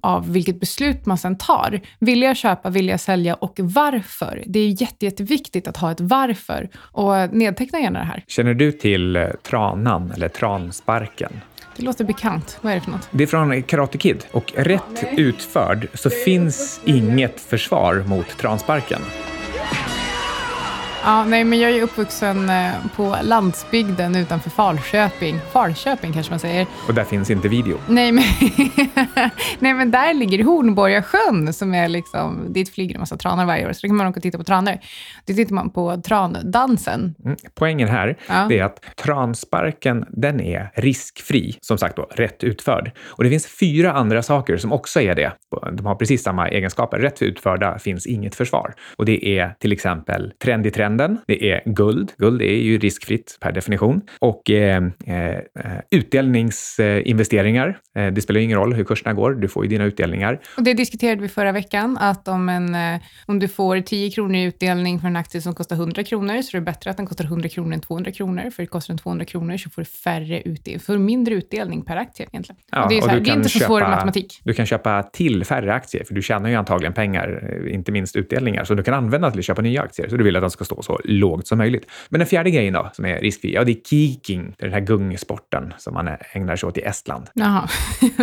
av 0.00 0.32
vilket 0.32 0.60
beslut 0.60 1.06
man 1.06 1.18
sen 1.18 1.38
tar. 1.38 1.80
Vill 1.98 2.22
jag 2.22 2.36
köpa, 2.36 2.70
vill 2.70 2.88
jag 2.88 3.00
sälja 3.00 3.34
och 3.34 3.60
varför? 3.62 4.42
Det 4.46 4.58
är 4.60 4.82
jätte, 4.82 5.04
jätteviktigt 5.04 5.68
att 5.68 5.76
ha 5.76 5.90
ett 5.90 6.00
varför. 6.00 6.68
Och 6.76 7.16
eh, 7.16 7.30
nedteckna 7.30 7.80
gärna 7.80 7.98
det 7.98 8.04
här. 8.04 8.24
Känner 8.26 8.54
du 8.54 8.72
till 8.72 9.16
eh, 9.16 9.28
tranan 9.42 10.10
eller 10.10 10.28
transparken? 10.28 11.32
Det 11.76 11.82
låter 11.82 12.04
bekant. 12.04 12.58
Vad 12.60 12.72
är 12.72 12.76
det 12.76 12.82
för 12.82 12.90
något? 12.90 13.08
Det 13.10 13.22
är 13.22 13.26
från 13.26 13.62
Karate 13.62 13.98
Kid 13.98 14.24
och 14.30 14.52
rätt 14.56 15.04
utförd 15.16 15.88
så 15.94 16.10
finns 16.10 16.80
inget 16.84 17.40
försvar 17.40 18.04
mot 18.06 18.38
transparken. 18.38 19.00
Ja, 21.06 21.24
nej, 21.24 21.44
men 21.44 21.60
jag 21.60 21.70
är 21.70 21.82
uppvuxen 21.82 22.50
eh, 22.50 22.72
på 22.96 23.16
landsbygden 23.22 24.16
utanför 24.16 24.50
Falköping. 24.50 25.40
Falköping 25.52 26.12
kanske 26.12 26.32
man 26.32 26.38
säger. 26.38 26.66
Och 26.88 26.94
där 26.94 27.04
finns 27.04 27.30
inte 27.30 27.48
video? 27.48 27.78
Nej, 27.88 28.12
men, 28.12 28.24
nej, 29.58 29.74
men 29.74 29.90
där 29.90 30.14
ligger 30.14 30.44
Hornborgasjön 30.44 31.52
som 31.52 31.74
är 31.74 31.88
liksom, 31.88 32.52
dit 32.52 32.74
flyger 32.74 32.94
en 32.94 33.00
massa 33.00 33.16
tranar 33.16 33.46
varje 33.46 33.68
år, 33.68 33.72
så 33.72 33.86
då 33.86 33.88
kan 33.88 33.96
man 33.96 34.06
åka 34.06 34.18
och 34.18 34.22
titta 34.22 34.38
på 34.38 34.44
tranor. 34.44 34.78
Då 35.26 35.34
tittar 35.34 35.54
man 35.54 35.70
på 35.70 35.96
trandansen. 35.96 37.14
Mm. 37.24 37.36
Poängen 37.54 37.88
här 37.88 38.18
ja. 38.28 38.52
är 38.52 38.62
att 38.62 38.80
transparken, 38.96 40.04
den 40.08 40.40
är 40.40 40.70
riskfri, 40.74 41.58
som 41.60 41.78
sagt 41.78 41.96
då, 41.96 42.02
rätt 42.10 42.44
utförd. 42.44 42.90
Och 43.06 43.24
det 43.24 43.30
finns 43.30 43.46
fyra 43.46 43.92
andra 43.92 44.22
saker 44.22 44.56
som 44.56 44.72
också 44.72 45.00
är 45.00 45.14
det. 45.14 45.32
De 45.72 45.86
har 45.86 45.94
precis 45.94 46.22
samma 46.22 46.48
egenskaper. 46.48 46.98
Rätt 46.98 47.22
utförda 47.22 47.78
finns 47.78 48.06
inget 48.06 48.34
försvar. 48.34 48.74
Och 48.96 49.04
det 49.04 49.38
är 49.38 49.54
till 49.60 49.72
exempel 49.72 50.32
trend 50.42 50.66
i 50.66 50.70
trend 50.70 50.93
trenden. 50.98 51.18
Det 51.26 51.50
är 51.50 51.62
guld. 51.66 52.12
Guld 52.18 52.42
är 52.42 52.56
ju 52.56 52.78
riskfritt 52.78 53.38
per 53.40 53.52
definition. 53.52 54.00
Och 54.18 54.50
eh, 54.50 54.82
eh, 55.06 55.40
utdelningsinvesteringar. 55.90 57.78
Eh, 57.96 58.06
det 58.06 58.20
spelar 58.20 58.40
ingen 58.40 58.58
roll 58.58 58.74
hur 58.74 58.84
kurserna 58.84 59.12
går. 59.12 59.34
Du 59.34 59.48
får 59.48 59.64
ju 59.64 59.70
dina 59.70 59.84
utdelningar. 59.84 60.40
Och 60.56 60.62
det 60.62 60.74
diskuterade 60.74 61.22
vi 61.22 61.28
förra 61.28 61.52
veckan, 61.52 61.98
att 62.00 62.28
om, 62.28 62.48
en, 62.48 62.74
eh, 62.74 63.00
om 63.26 63.38
du 63.38 63.48
får 63.48 63.80
10 63.80 64.10
kronor 64.10 64.36
i 64.36 64.42
utdelning 64.42 65.00
för 65.00 65.08
en 65.08 65.16
aktie 65.16 65.40
som 65.40 65.54
kostar 65.54 65.76
100 65.76 66.04
kronor, 66.04 66.42
så 66.42 66.56
är 66.56 66.60
det 66.60 66.64
bättre 66.64 66.90
att 66.90 66.96
den 66.96 67.06
kostar 67.06 67.24
100 67.24 67.48
kronor 67.48 67.72
än 67.72 67.80
200 67.80 68.12
kronor. 68.12 68.50
För 68.50 68.66
kostar 68.66 68.94
den 68.94 68.98
200 68.98 69.24
kronor 69.24 69.56
så 69.56 69.70
får 69.70 69.82
du 69.82 69.86
färre 69.86 70.42
utdelning, 70.42 70.80
för 70.80 70.98
mindre 70.98 71.34
utdelning 71.34 71.84
per 71.84 71.96
aktie 71.96 72.26
egentligen. 72.32 72.60
Ja, 72.70 72.86
det 72.88 72.98
är, 72.98 73.08
här, 73.08 73.20
det 73.20 73.30
är 73.30 73.36
inte 73.36 73.48
så 73.48 73.58
svår 73.58 73.80
matematik. 73.80 74.40
Du 74.44 74.54
kan 74.54 74.66
köpa 74.66 75.02
till 75.02 75.44
färre 75.44 75.74
aktier, 75.74 76.04
för 76.04 76.14
du 76.14 76.22
tjänar 76.22 76.48
ju 76.48 76.54
antagligen 76.54 76.92
pengar, 76.92 77.58
eh, 77.66 77.74
inte 77.74 77.92
minst 77.92 78.16
utdelningar, 78.16 78.64
så 78.64 78.74
du 78.74 78.82
kan 78.82 78.94
använda 78.94 79.30
till 79.30 79.38
att 79.38 79.44
köpa 79.44 79.62
nya 79.62 79.82
aktier. 79.82 80.08
Så 80.08 80.16
du 80.16 80.24
vill 80.24 80.36
att 80.36 80.42
de 80.42 80.50
ska 80.50 80.64
stå 80.64 80.82
så 80.84 81.00
lågt 81.04 81.46
som 81.46 81.58
möjligt. 81.58 81.86
Men 82.08 82.18
den 82.18 82.26
fjärde 82.26 82.50
grejen 82.50 82.74
då, 82.74 82.90
som 82.92 83.04
är 83.04 83.20
riskfri, 83.20 83.54
ja 83.54 83.64
det 83.64 83.72
är 83.72 83.80
kiking, 83.90 84.54
den 84.58 84.72
här 84.72 84.80
gungsporten 84.80 85.74
som 85.78 85.94
man 85.94 86.08
ägnar 86.32 86.56
sig 86.56 86.66
åt 86.66 86.78
i 86.78 86.80
Estland. 86.80 87.26
Jaha. 87.34 87.68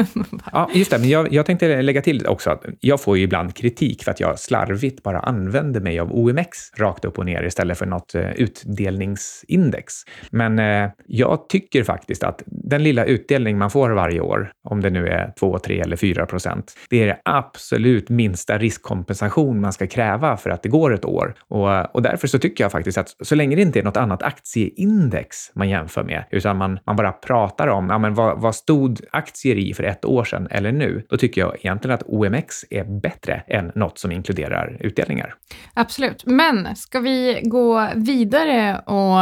ja, 0.52 0.70
just 0.74 0.92
det, 0.92 1.00
men 1.00 1.10
jag, 1.10 1.34
jag 1.34 1.46
tänkte 1.46 1.82
lägga 1.82 2.02
till 2.02 2.28
också 2.28 2.50
att 2.50 2.66
jag 2.80 3.02
får 3.02 3.18
ju 3.18 3.24
ibland 3.24 3.56
kritik 3.56 4.04
för 4.04 4.12
att 4.12 4.20
jag 4.20 4.40
slarvigt 4.40 5.04
bara 5.04 5.20
använder 5.20 5.82
mig 5.82 6.00
av 6.00 6.12
OMX 6.12 6.72
rakt 6.78 7.06
upp 7.06 7.18
och 7.20 7.26
ner 7.26 7.44
istället 7.44 7.78
för 7.78 7.86
något 7.86 8.16
uh, 8.16 8.32
utdelningsindex. 8.32 9.94
Men 10.30 10.60
uh, 10.60 10.90
jag 11.08 11.50
tycker 11.50 11.84
faktiskt 11.84 12.24
att 12.24 12.44
den 12.46 12.84
lilla 12.84 13.06
utdelning 13.06 13.58
man 13.58 13.72
får 13.72 13.90
varje 13.90 14.20
år, 14.20 14.52
om 14.64 14.82
det 14.82 14.90
nu 14.90 15.08
är 15.08 15.34
2, 15.40 15.60
3 15.60 15.80
eller 15.80 15.96
4 15.96 16.26
procent, 16.26 16.74
det 16.90 17.04
är 17.04 17.08
det 17.08 17.22
absolut 17.26 18.10
minsta 18.10 18.58
riskkompensation 18.58 19.62
man 19.62 19.74
ska 19.74 19.88
kräva 19.88 20.38
för 20.38 20.50
att 20.50 20.64
det 20.64 20.70
går 20.70 20.94
ett 20.94 21.06
år. 21.06 21.36
Och, 21.48 21.96
och 21.96 22.02
därför 22.02 22.28
så 22.28 22.40
tycker 22.40 22.51
tycker 22.52 22.64
jag 22.64 22.72
faktiskt 22.72 22.98
att 22.98 23.16
så 23.22 23.36
länge 23.36 23.56
det 23.56 23.62
inte 23.62 23.80
är 23.80 23.84
något 23.84 23.98
annat 23.98 24.24
aktieindex 24.24 25.52
man 25.54 25.70
jämför 25.70 26.04
med, 26.04 26.24
utan 26.32 26.58
man, 26.58 26.80
man 26.86 26.96
bara 26.96 27.12
pratar 27.12 27.68
om 27.68 27.90
ja, 27.90 27.98
men 27.98 28.14
vad, 28.14 28.42
vad 28.42 28.56
stod 28.56 29.00
aktier 29.12 29.56
i 29.56 29.74
för 29.74 29.84
ett 29.84 30.06
år 30.06 30.24
sedan 30.24 30.48
eller 30.52 30.72
nu, 30.72 31.06
då 31.10 31.18
tycker 31.18 31.42
jag 31.42 31.56
egentligen 31.60 31.96
att 31.96 32.04
OMX 32.06 32.66
är 32.70 33.02
bättre 33.02 33.44
än 33.48 33.72
något 33.76 34.00
som 34.00 34.12
inkluderar 34.12 34.78
utdelningar. 34.80 35.36
Absolut. 35.74 36.26
Men 36.26 36.76
ska 36.76 37.00
vi 37.00 37.42
gå 37.44 37.88
vidare 37.96 38.80
och 38.80 39.20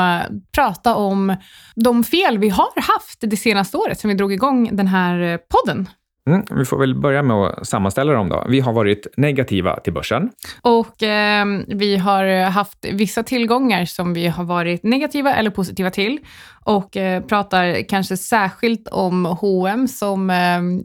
prata 0.55 0.95
om 0.95 1.35
de 1.75 2.03
fel 2.03 2.37
vi 2.37 2.49
har 2.49 2.81
haft 2.93 3.19
det 3.21 3.37
senaste 3.37 3.77
året 3.77 3.99
som 3.99 4.07
vi 4.07 4.15
drog 4.15 4.33
igång 4.33 4.75
den 4.75 4.87
här 4.87 5.37
podden? 5.37 5.87
Mm, 6.29 6.45
vi 6.51 6.65
får 6.65 6.77
väl 6.77 6.95
börja 6.95 7.23
med 7.23 7.37
att 7.37 7.67
sammanställa 7.67 8.13
dem 8.13 8.29
då. 8.29 8.45
Vi 8.49 8.59
har 8.59 8.73
varit 8.73 9.07
negativa 9.17 9.79
till 9.79 9.93
börsen. 9.93 10.29
Och 10.61 11.03
eh, 11.03 11.45
vi 11.67 11.97
har 11.97 12.49
haft 12.49 12.85
vissa 12.91 13.23
tillgångar 13.23 13.85
som 13.85 14.13
vi 14.13 14.27
har 14.27 14.43
varit 14.43 14.83
negativa 14.83 15.35
eller 15.35 15.49
positiva 15.49 15.89
till. 15.89 16.19
Och 16.63 16.97
eh, 16.97 17.23
pratar 17.23 17.89
kanske 17.89 18.17
särskilt 18.17 18.87
om 18.87 19.25
H&M 19.25 19.87
som 19.87 20.29
eh, 20.29 20.35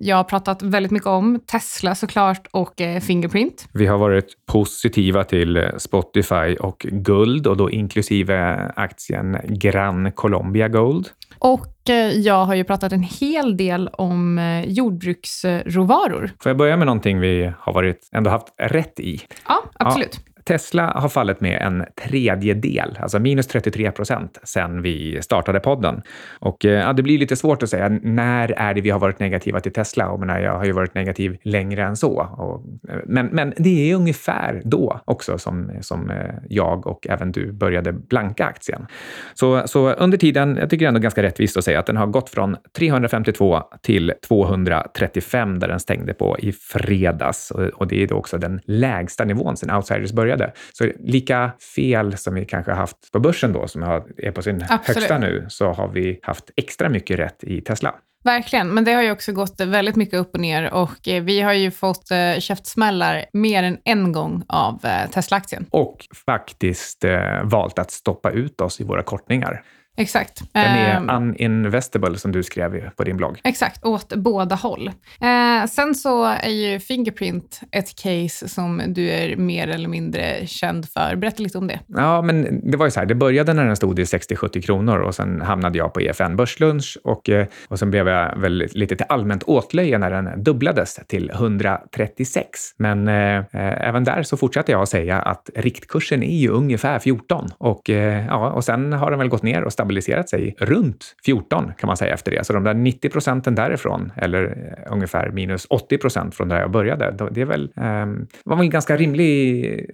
jag 0.01 0.17
har 0.17 0.25
pratat 0.25 0.63
väldigt 0.63 0.93
mycket 0.93 1.09
om. 1.09 1.41
Tesla 1.47 1.95
såklart 1.95 2.47
och 2.51 2.81
eh, 2.81 3.01
Fingerprint. 3.01 3.69
Vi 3.73 3.87
har 3.87 3.99
varit 3.99 4.27
positiva 4.47 5.25
till 5.25 5.69
Spotify 5.79 6.57
och 6.61 6.87
guld 6.91 7.47
och 7.47 7.57
då 7.57 7.71
inklusive 7.71 8.57
aktien 8.77 9.37
Gran 9.49 10.13
Colombia 10.13 10.69
Gold. 10.69 11.09
Och 11.45 11.91
eh, 11.91 12.11
jag 12.11 12.45
har 12.45 12.55
ju 12.55 12.65
pratat 12.65 12.93
en 12.93 13.03
hel 13.03 13.57
del 13.57 13.89
om 13.89 14.39
eh, 14.39 14.65
jordbruksråvaror. 14.65 16.31
Får 16.41 16.51
jag 16.51 16.57
börja 16.57 16.77
med 16.77 16.87
någonting 16.87 17.21
vi 17.21 17.53
har 17.59 17.73
varit, 17.73 18.09
ändå 18.13 18.31
haft 18.31 18.47
rätt 18.59 19.01
i? 19.01 19.21
Ja, 19.49 19.65
absolut. 19.75 20.21
Ja. 20.27 20.34
Tesla 20.45 20.93
har 20.95 21.09
fallit 21.09 21.41
med 21.41 21.63
en 21.63 21.85
tredjedel, 22.09 22.99
alltså 23.01 23.19
minus 23.19 23.47
33 23.47 23.91
procent, 23.91 24.39
sen 24.43 24.83
vi 24.83 25.23
startade 25.23 25.61
podden. 25.61 26.03
Och 26.39 26.65
eh, 26.65 26.73
ja, 26.73 26.93
det 26.93 27.03
blir 27.03 27.19
lite 27.19 27.37
svårt 27.37 27.63
att 27.63 27.71
säga 27.71 27.99
när 28.03 28.53
är 28.53 28.75
det 28.75 28.81
vi 28.81 28.91
har 28.91 28.99
varit 28.99 29.19
negativa 29.19 29.61
till 29.61 29.73
Tesla? 29.73 30.05
Jag, 30.05 30.21
menar, 30.21 30.41
jag 30.41 30.53
har 30.53 30.65
ju 30.65 30.73
varit 30.73 30.95
negativ 30.95 31.37
längre 31.43 31.85
än 31.85 31.97
så. 31.97 32.29
Och, 32.39 32.91
eh, 32.91 33.01
men, 33.07 33.27
men 33.27 33.55
det 33.57 33.91
är 33.91 33.95
ungefär 33.95 34.63
då 34.65 35.01
också 35.05 35.39
som, 35.39 35.71
som 35.81 36.11
eh, 36.11 36.17
jag 36.49 36.87
och 36.87 37.07
även 37.11 37.33
du 37.33 37.53
började 37.53 37.93
blanka 37.93 38.45
aktien. 38.47 38.87
Så, 39.35 39.63
så 39.67 39.93
under 39.93 40.19
tiden, 40.19 40.57
jag 40.61 40.71
tycker 40.71 40.89
ändå 40.89 41.01
ganska 41.01 41.23
rättvist 41.23 41.57
att 41.57 41.65
säga 41.65 41.79
att 41.79 41.87
den 41.87 41.97
har 41.97 42.07
gått 42.07 42.31
från 42.31 42.57
352 42.77 43.63
till 43.83 44.13
235 44.29 45.59
där 45.59 45.69
den 45.69 45.81
stängde 45.81 46.15
på 46.15 46.39
i 46.39 46.53
fredags. 46.53 47.51
Och, 47.51 47.63
och 47.63 47.87
det 47.87 48.03
är 48.03 48.07
då 48.07 48.15
också 48.15 48.39
den 48.39 48.61
lägsta 48.65 49.25
nivån 49.25 49.57
sedan 49.57 49.77
outsiders 49.77 50.13
började 50.13 50.34
började. 50.37 50.53
Så 50.73 50.91
lika 50.99 51.53
fel 51.75 52.17
som 52.17 52.35
vi 52.35 52.45
kanske 52.45 52.73
haft 52.73 53.12
på 53.12 53.21
börsen 53.21 53.53
då, 53.53 53.69
som 53.69 53.83
är 53.83 54.31
på 54.31 54.43
sin 54.43 54.64
Absolut. 54.69 54.97
högsta 54.97 55.19
nu, 55.19 55.47
så 55.49 55.73
har 55.73 55.88
vi 55.88 56.19
haft 56.23 56.50
extra 56.57 56.88
mycket 56.88 57.19
rätt 57.19 57.45
i 57.45 57.61
Tesla. 57.61 57.95
Verkligen, 58.25 58.69
men 58.69 58.85
det 58.85 58.93
har 58.93 59.03
ju 59.03 59.11
också 59.11 59.33
gått 59.33 59.61
väldigt 59.61 59.97
mycket 59.97 60.14
upp 60.14 60.35
och 60.35 60.41
ner 60.41 60.73
och 60.73 61.09
eh, 61.09 61.23
vi 61.23 61.41
har 61.41 61.53
ju 61.53 61.71
fått 61.71 62.11
eh, 62.11 62.38
käftsmällar 62.38 63.25
mer 63.33 63.62
än 63.62 63.79
en 63.85 64.12
gång 64.12 64.43
av 64.49 64.85
eh, 64.85 65.11
Tesla-aktien. 65.11 65.67
Och 65.71 66.07
faktiskt 66.26 67.05
valt 67.43 67.79
att 67.79 67.91
stoppa 67.91 68.31
ut 68.31 68.61
oss 68.61 68.81
i 68.81 68.85
våra 68.85 69.03
kortningar. 69.03 69.62
Exakt. 69.97 70.43
Den 70.53 70.65
är 70.65 71.17
um, 71.17 71.35
uninvestable 71.39 72.19
som 72.19 72.33
du 72.33 72.43
skrev 72.43 72.91
på 72.91 73.05
din 73.05 73.17
blogg. 73.17 73.41
Exakt, 73.45 73.85
åt 73.85 74.15
båda 74.15 74.55
håll. 74.55 74.89
Uh, 74.89 75.67
sen 75.67 75.95
så 75.95 76.25
är 76.25 76.51
ju 76.51 76.81
Fingerprint 76.81 77.61
ett 77.71 77.97
case 77.97 78.49
som 78.49 78.83
du 78.87 79.11
är 79.11 79.37
mer 79.37 79.69
eller 79.69 79.89
mindre 79.89 80.47
känd 80.47 80.89
för. 80.89 81.17
Berätta 81.17 81.43
lite 81.43 81.59
om 81.59 81.67
det. 81.67 81.81
Ja, 81.87 82.23
men 82.23 82.61
det 82.71 82.77
var 82.77 82.87
ju 82.87 82.91
så 82.91 83.01
här, 83.01 83.07
det 83.07 83.15
började 83.15 83.53
när 83.53 83.65
den 83.67 83.77
stod 83.77 83.99
i 83.99 84.05
60-70 84.05 84.61
kronor 84.61 84.99
och 84.99 85.15
sen 85.15 85.41
hamnade 85.41 85.79
jag 85.79 85.95
på 85.95 86.01
EFN 86.01 86.37
Börslunch 86.37 86.99
och, 87.05 87.29
eh, 87.29 87.47
och 87.69 87.79
sen 87.79 87.91
blev 87.91 88.09
jag 88.09 88.39
väl 88.39 88.69
lite 88.73 88.97
till 88.97 89.07
allmänt 89.09 89.43
åtlöje 89.43 89.99
när 89.99 90.11
den 90.11 90.43
dubblades 90.43 91.01
till 91.07 91.31
136. 91.31 92.49
Men 92.77 93.09
eh, 93.09 93.37
eh, 93.37 93.89
även 93.89 94.05
där 94.05 94.23
så 94.23 94.37
fortsatte 94.37 94.73
jag 94.73 94.83
att 94.83 94.89
säga 94.89 95.21
att 95.21 95.51
riktkursen 95.55 96.23
är 96.23 96.37
ju 96.37 96.49
ungefär 96.49 96.99
14 96.99 97.49
och, 97.59 97.91
eh, 97.91 98.27
ja, 98.27 98.51
och 98.51 98.65
sen 98.65 98.93
har 98.93 99.11
den 99.11 99.19
väl 99.19 99.29
gått 99.29 99.43
ner 99.43 99.65
och 99.65 99.73
stabiliserat 99.85 100.29
sig 100.29 100.55
runt 100.59 101.17
14 101.25 101.73
kan 101.79 101.87
man 101.87 101.97
säga 101.97 102.14
efter 102.14 102.31
det. 102.31 102.45
Så 102.45 102.53
de 102.53 102.64
där 102.64 102.75
90 102.75 103.11
procenten 103.11 103.55
därifrån, 103.55 104.12
eller 104.17 104.45
eh, 104.45 104.93
ungefär 104.93 105.31
minus 105.31 105.67
80 105.71 105.99
procent 105.99 106.35
från 106.35 106.49
där 106.49 106.61
jag 106.61 106.71
började, 106.71 107.31
det 107.31 107.41
är 107.41 107.45
väl, 107.45 107.62
um, 107.76 108.26
var 108.45 108.57
väl 108.57 108.64
en 108.64 108.71
ganska 108.71 108.97
rimlig 108.97 109.91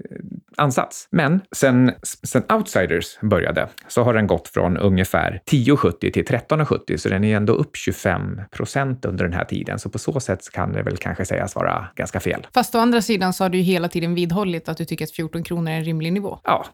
ansats. 0.56 1.08
Men 1.10 1.40
sen, 1.56 1.92
sen 2.22 2.42
outsiders 2.52 3.18
började 3.20 3.68
så 3.88 4.02
har 4.02 4.14
den 4.14 4.26
gått 4.26 4.48
från 4.48 4.76
ungefär 4.76 5.40
10,70 5.50 6.12
till 6.12 6.24
13,70 6.24 6.96
så 6.96 7.08
den 7.08 7.24
är 7.24 7.36
ändå 7.36 7.52
upp 7.52 7.76
25 7.76 8.40
procent 8.50 9.04
under 9.04 9.24
den 9.24 9.32
här 9.32 9.44
tiden. 9.44 9.78
Så 9.78 9.90
på 9.90 9.98
så 9.98 10.20
sätt 10.20 10.50
kan 10.52 10.72
det 10.72 10.82
väl 10.82 10.96
kanske 10.96 11.24
sägas 11.24 11.54
vara 11.54 11.88
ganska 11.96 12.20
fel. 12.20 12.46
Fast 12.54 12.74
å 12.74 12.78
andra 12.78 13.02
sidan 13.02 13.32
så 13.32 13.44
har 13.44 13.48
du 13.48 13.58
ju 13.58 13.64
hela 13.64 13.88
tiden 13.88 14.14
vidhållit 14.14 14.68
att 14.68 14.76
du 14.76 14.84
tycker 14.84 15.04
att 15.04 15.10
14 15.10 15.42
kronor 15.42 15.72
är 15.72 15.76
en 15.76 15.84
rimlig 15.84 16.12
nivå. 16.12 16.38
Ja, 16.44 16.66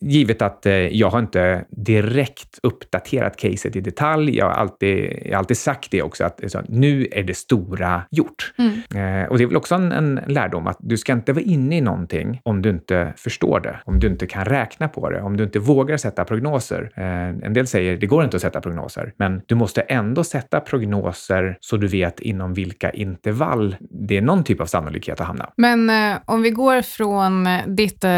givet 0.00 0.42
att 0.42 0.66
eh, 0.66 0.72
jag 0.74 1.10
har 1.10 1.18
inte 1.18 1.64
direkt 1.70 2.55
uppdaterat 2.62 3.36
caset 3.36 3.76
i 3.76 3.80
detalj. 3.80 4.36
Jag 4.36 4.46
har 4.46 4.52
alltid, 4.52 5.20
jag 5.24 5.32
har 5.32 5.38
alltid 5.38 5.58
sagt 5.58 5.90
det 5.90 6.02
också, 6.02 6.24
att 6.24 6.40
så, 6.46 6.62
nu 6.68 7.08
är 7.12 7.22
det 7.22 7.34
stora 7.34 8.02
gjort. 8.10 8.54
Mm. 8.58 9.22
Eh, 9.22 9.28
och 9.28 9.38
det 9.38 9.44
är 9.44 9.46
väl 9.46 9.56
också 9.56 9.74
en, 9.74 9.92
en 9.92 10.20
lärdom 10.26 10.66
att 10.66 10.76
du 10.80 10.96
ska 10.96 11.12
inte 11.12 11.32
vara 11.32 11.44
inne 11.44 11.76
i 11.76 11.80
någonting 11.80 12.40
om 12.42 12.62
du 12.62 12.70
inte 12.70 13.12
förstår 13.16 13.60
det, 13.60 13.80
om 13.84 14.00
du 14.00 14.06
inte 14.06 14.26
kan 14.26 14.44
räkna 14.44 14.88
på 14.88 15.10
det, 15.10 15.22
om 15.22 15.36
du 15.36 15.44
inte 15.44 15.58
vågar 15.58 15.96
sätta 15.96 16.24
prognoser. 16.24 16.90
Eh, 16.96 17.46
en 17.46 17.52
del 17.52 17.66
säger 17.66 17.96
det 17.96 18.06
går 18.06 18.24
inte 18.24 18.36
att 18.36 18.42
sätta 18.42 18.60
prognoser, 18.60 19.12
men 19.16 19.42
du 19.46 19.54
måste 19.54 19.80
ändå 19.80 20.24
sätta 20.24 20.60
prognoser 20.60 21.58
så 21.60 21.76
du 21.76 21.86
vet 21.86 22.20
inom 22.20 22.54
vilka 22.54 22.90
intervall 22.90 23.76
det 23.80 24.16
är 24.16 24.22
någon 24.22 24.44
typ 24.44 24.60
av 24.60 24.66
sannolikhet 24.66 25.20
att 25.20 25.26
hamna. 25.26 25.50
Men 25.56 25.90
eh, 25.90 26.18
om 26.24 26.42
vi 26.42 26.50
går 26.50 26.82
från 26.82 27.48
ditt 27.66 28.04
eh, 28.04 28.10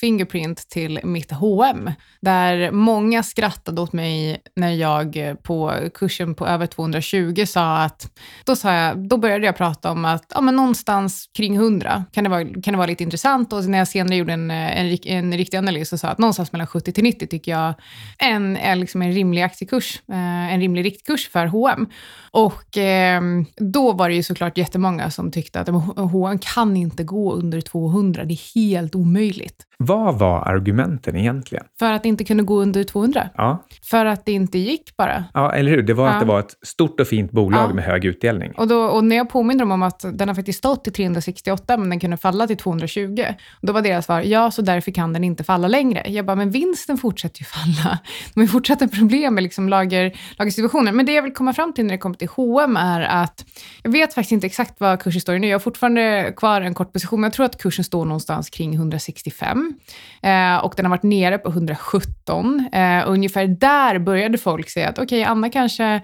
Fingerprint 0.00 0.68
till 0.68 1.00
mitt 1.04 1.32
H&M 1.32 1.90
där 2.20 2.70
många 2.70 3.22
skrattade 3.22 3.80
åt 3.82 3.92
mig 3.92 4.42
när 4.56 4.70
jag 4.70 5.16
eh, 5.16 5.34
på 5.34 5.72
kursen 5.94 6.34
på 6.34 6.46
över 6.46 6.66
220 6.66 7.44
sa 7.46 7.82
att, 7.82 8.10
då, 8.44 8.56
sa 8.56 8.72
jag, 8.74 9.08
då 9.08 9.16
började 9.16 9.46
jag 9.46 9.56
prata 9.56 9.90
om 9.90 10.04
att 10.04 10.24
ja, 10.34 10.40
men 10.40 10.56
någonstans 10.56 11.30
kring 11.36 11.56
100 11.56 12.04
kan 12.12 12.24
det, 12.24 12.30
vara, 12.30 12.44
kan 12.44 12.72
det 12.72 12.76
vara 12.76 12.86
lite 12.86 13.02
intressant 13.02 13.52
och 13.52 13.64
när 13.64 13.78
jag 13.78 13.88
senare 13.88 14.16
gjorde 14.16 14.32
en, 14.32 14.50
eh, 14.50 14.80
en, 14.80 14.98
en 15.04 15.32
riktig 15.36 15.58
analys 15.58 15.88
så 15.88 15.98
sa 15.98 16.08
att 16.08 16.18
någonstans 16.18 16.52
mellan 16.52 16.66
70 16.66 16.92
till 16.92 17.04
90 17.04 17.26
tycker 17.26 17.52
jag 17.52 17.74
en, 18.18 18.56
är 18.56 18.76
liksom 18.76 19.02
en 19.02 19.12
rimlig 19.12 19.42
aktiekurs, 19.42 20.02
eh, 20.08 20.54
en 20.54 20.60
rimlig 20.60 20.84
riktkurs 20.84 21.30
för 21.30 21.46
H&M. 21.46 21.86
Och 22.30 22.78
eh, 22.78 23.22
då 23.56 23.92
var 23.92 24.08
det 24.08 24.14
ju 24.14 24.22
såklart 24.22 24.58
jättemånga 24.58 25.10
som 25.10 25.30
tyckte 25.30 25.60
att 25.60 25.68
H&M 25.96 26.38
kan 26.38 26.76
inte 26.76 27.04
gå 27.04 27.32
under 27.32 27.60
200, 27.60 28.24
det 28.24 28.34
är 28.34 28.54
helt 28.54 28.94
omöjligt. 28.94 29.66
Vad 29.78 30.18
var 30.18 30.40
argumenten 30.40 31.16
egentligen? 31.16 31.64
För 31.78 31.92
att 31.92 32.02
det 32.02 32.08
inte 32.08 32.24
kunde 32.24 32.42
gå 32.42 32.62
under 32.62 32.84
200. 32.84 33.28
Ja. 33.34 33.64
För 33.82 34.06
att 34.06 34.26
det 34.26 34.32
inte 34.32 34.58
gick 34.58 34.96
bara. 34.96 35.24
Ja, 35.34 35.52
eller 35.52 35.70
hur? 35.70 35.82
Det 35.82 35.94
var 35.94 36.06
ja. 36.06 36.12
att 36.12 36.20
det 36.20 36.26
var 36.26 36.40
ett 36.40 36.56
stort 36.62 37.00
och 37.00 37.06
fint 37.06 37.30
bolag 37.30 37.70
ja. 37.70 37.74
med 37.74 37.84
hög 37.84 38.04
utdelning. 38.04 38.52
Och, 38.56 38.68
då, 38.68 38.84
och 38.84 39.04
när 39.04 39.16
jag 39.16 39.30
påminner 39.30 39.60
dem 39.60 39.70
om 39.70 39.82
att 39.82 40.04
den 40.12 40.28
har 40.28 40.34
faktiskt 40.34 40.58
stått 40.58 40.84
till 40.84 40.92
368, 40.92 41.76
men 41.76 41.90
den 41.90 42.00
kunde 42.00 42.16
falla 42.16 42.46
till 42.46 42.56
220. 42.56 43.24
Då 43.60 43.72
var 43.72 43.82
deras 43.82 44.04
svar, 44.04 44.20
ja, 44.20 44.50
så 44.50 44.62
därför 44.62 44.90
kan 44.90 45.12
den 45.12 45.24
inte 45.24 45.44
falla 45.44 45.68
längre. 45.68 46.02
Jag 46.06 46.26
bara, 46.26 46.36
men 46.36 46.50
vinsten 46.50 46.98
fortsätter 46.98 47.40
ju 47.40 47.44
falla. 47.44 47.98
De 48.34 48.40
har 48.40 48.46
fortsatt 48.46 48.92
problem 48.92 49.34
med 49.34 49.42
liksom 49.42 49.68
lager, 49.68 50.12
lagersituationen. 50.38 50.96
Men 50.96 51.06
det 51.06 51.12
jag 51.12 51.22
vill 51.22 51.32
komma 51.32 51.52
fram 51.52 51.72
till 51.72 51.84
när 51.84 51.92
det 51.92 51.98
kommer 51.98 52.16
till 52.16 52.28
H&M 52.28 52.76
är 52.76 53.00
att 53.00 53.44
jag 53.82 53.90
vet 53.90 54.14
faktiskt 54.14 54.32
inte 54.32 54.46
exakt 54.46 54.74
vad 54.80 55.00
kursen 55.00 55.20
står 55.20 55.34
i 55.34 55.38
nu. 55.38 55.46
Jag 55.46 55.54
har 55.54 55.60
fortfarande 55.60 56.32
kvar 56.36 56.60
en 56.60 56.74
kort 56.74 56.92
position, 56.92 57.20
men 57.20 57.28
jag 57.28 57.32
tror 57.32 57.46
att 57.46 57.62
kursen 57.62 57.84
står 57.84 58.04
någonstans 58.04 58.50
kring 58.50 58.74
165. 58.74 59.74
Eh, 60.22 60.56
och 60.56 60.74
den 60.76 60.84
har 60.86 60.90
varit 60.90 61.02
nere 61.02 61.38
på 61.38 61.48
117. 61.50 62.68
Eh, 62.72 63.02
ungefär 63.06 63.46
där 63.62 63.98
började 63.98 64.38
folk 64.38 64.70
säga 64.70 64.88
att 64.88 64.98
okej, 64.98 65.20
okay, 65.20 65.30
Anna 65.30 65.50
kanske 65.50 66.02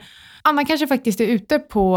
Anna 0.48 0.64
kanske 0.64 0.86
faktiskt 0.86 1.20
är 1.20 1.26
ute 1.26 1.58
på, 1.58 1.96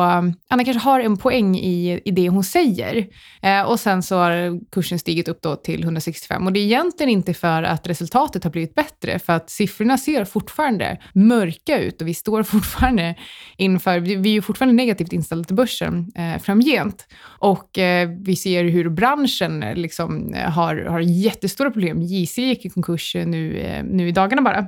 Anna 0.50 0.66
kanske 0.66 0.80
har 0.80 1.00
en 1.00 1.18
poäng 1.18 1.58
i, 1.58 2.02
i 2.06 2.12
det 2.12 2.30
hon 2.30 2.44
säger. 2.44 3.08
Eh, 3.42 3.62
och 3.62 3.80
sen 3.80 4.04
så 4.04 4.16
har 4.16 4.60
kursen 4.72 5.00
stigit 5.00 5.28
upp 5.28 5.42
då 5.42 5.56
till 5.56 5.84
165 5.84 6.46
och 6.46 6.54
det 6.54 6.60
är 6.60 6.64
egentligen 6.64 7.10
inte 7.10 7.34
för 7.34 7.64
att 7.64 7.88
resultatet 7.88 8.44
har 8.44 8.52
blivit 8.52 8.76
bättre, 8.76 9.20
för 9.20 9.34
att 9.34 9.50
siffrorna 9.50 9.98
ser 9.98 10.26
fortfarande 10.26 10.98
mörka 11.14 11.80
ut 11.80 12.02
och 12.02 12.08
vi 12.08 12.14
står 12.14 12.44
fortfarande 12.54 13.16
inför, 13.58 14.00
vi, 14.00 14.16
vi 14.16 14.30
är 14.30 14.34
ju 14.34 14.42
fortfarande 14.42 14.76
negativt 14.76 15.14
inställda 15.14 15.44
till 15.44 15.56
börsen 15.56 16.12
eh, 16.16 16.42
framgent. 16.42 17.08
Och 17.24 17.78
eh, 17.78 18.10
vi 18.22 18.36
ser 18.36 18.64
hur 18.64 18.90
branschen 18.90 19.64
eh, 19.64 19.76
liksom 19.76 20.36
har, 20.46 20.76
har 20.76 21.00
jättestora 21.00 21.72
problem. 21.72 22.02
JC 22.02 22.38
gick 22.38 22.66
i 22.66 22.70
konkurs 22.70 23.16
eh, 23.16 23.28
nu, 23.28 23.58
eh, 23.58 23.84
nu 23.84 24.08
i 24.08 24.12
dagarna 24.12 24.42
bara. 24.42 24.68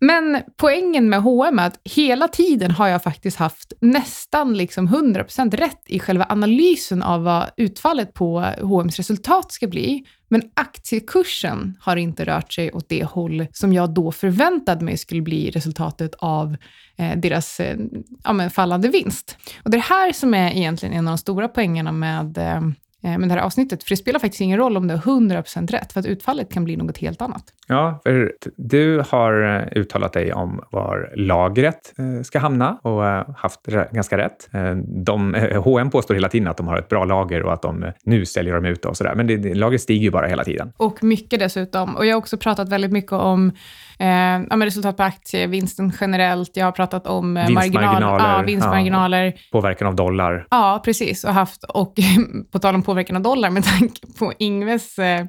Men 0.00 0.42
poängen 0.56 1.08
med 1.08 1.22
H&M 1.22 1.58
är 1.58 1.66
att 1.66 1.80
hela 1.84 2.28
tiden 2.28 2.70
har 2.70 2.88
jag 2.88 3.02
faktiskt 3.02 3.36
haft 3.36 3.72
nästan 3.80 4.54
liksom 4.54 4.88
100% 4.88 5.56
rätt 5.56 5.82
i 5.86 5.98
själva 5.98 6.26
analysen 6.28 7.02
av 7.02 7.22
vad 7.22 7.50
utfallet 7.56 8.14
på 8.14 8.40
H&M's 8.40 8.96
resultat 8.96 9.52
ska 9.52 9.66
bli. 9.66 10.04
Men 10.28 10.42
aktiekursen 10.54 11.76
har 11.80 11.96
inte 11.96 12.24
rört 12.24 12.52
sig 12.52 12.72
åt 12.72 12.88
det 12.88 13.04
håll 13.04 13.46
som 13.52 13.72
jag 13.72 13.90
då 13.94 14.12
förväntade 14.12 14.84
mig 14.84 14.96
skulle 14.96 15.22
bli 15.22 15.50
resultatet 15.50 16.14
av 16.18 16.56
eh, 16.96 17.18
deras 17.18 17.60
eh, 17.60 17.78
ja, 18.24 18.50
fallande 18.50 18.88
vinst. 18.88 19.36
Och 19.64 19.70
det 19.70 19.76
är 19.76 19.78
det 19.78 19.94
här 19.94 20.12
som 20.12 20.34
är 20.34 20.50
egentligen 20.50 20.94
en 20.94 21.08
av 21.08 21.12
de 21.12 21.18
stora 21.18 21.48
poängerna 21.48 21.92
med 21.92 22.38
eh, 22.38 22.60
Eh, 23.02 23.18
med 23.18 23.28
det 23.28 23.34
här 23.34 23.42
avsnittet. 23.42 23.82
För 23.82 23.90
det 23.90 23.96
spelar 23.96 24.20
faktiskt 24.20 24.40
ingen 24.40 24.58
roll 24.58 24.76
om 24.76 24.86
det 24.86 24.94
är 24.94 24.98
100% 24.98 25.70
rätt, 25.70 25.92
för 25.92 26.00
att 26.00 26.06
utfallet 26.06 26.52
kan 26.52 26.64
bli 26.64 26.76
något 26.76 26.98
helt 26.98 27.22
annat. 27.22 27.44
Ja, 27.66 28.00
för 28.02 28.32
du 28.56 29.02
har 29.08 29.56
eh, 29.56 29.78
uttalat 29.80 30.12
dig 30.12 30.32
om 30.32 30.64
var 30.70 31.12
lagret 31.16 31.94
eh, 31.98 32.22
ska 32.22 32.38
hamna 32.38 32.78
och 32.82 33.02
haft 33.36 33.66
ganska 33.92 34.18
rätt. 34.18 34.48
De, 34.86 35.34
H&M 35.64 35.90
påstår 35.90 36.14
hela 36.14 36.28
tiden 36.28 36.48
att 36.48 36.56
de 36.56 36.68
har 36.68 36.78
ett 36.78 36.88
bra 36.88 37.04
lager 37.04 37.42
och 37.42 37.52
att 37.52 37.62
de 37.62 37.92
nu 38.04 38.26
säljer 38.26 38.54
dem 38.54 38.64
ut 38.64 38.84
och 38.84 38.96
sådär, 38.96 39.14
men 39.14 39.26
det, 39.26 39.54
lagret 39.54 39.80
stiger 39.80 40.02
ju 40.02 40.10
bara 40.10 40.26
hela 40.26 40.44
tiden. 40.44 40.72
Och 40.76 41.04
mycket 41.04 41.38
dessutom. 41.38 41.96
Och 41.96 42.06
jag 42.06 42.14
har 42.14 42.18
också 42.18 42.36
pratat 42.36 42.68
väldigt 42.68 42.92
mycket 42.92 43.12
om 43.12 43.52
Eh, 44.00 44.42
ja, 44.50 44.66
resultat 44.66 44.96
på 44.96 45.02
aktie, 45.02 45.46
vinsten 45.46 45.92
generellt. 46.00 46.56
Jag 46.56 46.64
har 46.64 46.72
pratat 46.72 47.06
om 47.06 47.36
eh, 47.36 47.46
vinstmarginaler, 47.46 48.18
ja, 48.18 48.42
vinstmarginaler. 48.46 49.24
Ja, 49.24 49.32
påverkan 49.52 49.88
av 49.88 49.96
dollar. 49.96 50.46
Ja, 50.50 50.82
precis. 50.84 51.24
Och, 51.24 51.34
haft, 51.34 51.64
och 51.64 51.94
på 52.52 52.58
tal 52.58 52.74
om 52.74 52.82
påverkan 52.82 53.16
av 53.16 53.22
dollar, 53.22 53.50
med 53.50 53.64
tanke 53.64 54.06
på 54.18 54.32
Ingves, 54.38 54.98
eh, 54.98 55.26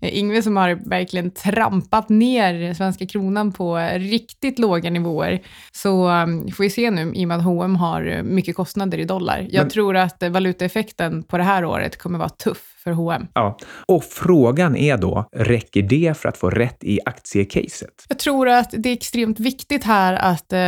Ingves 0.00 0.44
som 0.44 0.56
har 0.56 0.88
verkligen 0.90 1.30
trampat 1.30 2.08
ner 2.08 2.74
svenska 2.74 3.06
kronan 3.06 3.52
på 3.52 3.76
riktigt 3.94 4.58
låga 4.58 4.90
nivåer, 4.90 5.40
så 5.72 6.08
um, 6.08 6.48
får 6.52 6.64
vi 6.64 6.70
se 6.70 6.90
nu, 6.90 7.12
i 7.14 7.24
och 7.24 7.28
med 7.28 7.36
att 7.36 7.44
H&M 7.44 7.76
har 7.76 8.22
mycket 8.22 8.56
kostnader 8.56 8.98
i 8.98 9.04
dollar. 9.04 9.46
Jag 9.50 9.62
Men, 9.62 9.70
tror 9.70 9.96
att 9.96 10.22
valutaeffekten 10.30 11.22
på 11.22 11.38
det 11.38 11.44
här 11.44 11.64
året 11.64 11.98
kommer 11.98 12.18
vara 12.18 12.28
tuff 12.28 12.77
för 12.88 12.94
H&M. 12.94 13.26
Ja, 13.34 13.58
och 13.86 14.04
frågan 14.04 14.76
är 14.76 14.96
då, 14.96 15.28
räcker 15.32 15.82
det 15.82 16.18
för 16.18 16.28
att 16.28 16.36
få 16.36 16.50
rätt 16.50 16.84
i 16.84 17.00
aktiecaset? 17.04 18.04
Jag 18.08 18.18
tror 18.18 18.48
att 18.48 18.74
det 18.78 18.88
är 18.88 18.92
extremt 18.92 19.40
viktigt 19.40 19.84
här 19.84 20.14
att, 20.14 20.52
eh, 20.52 20.58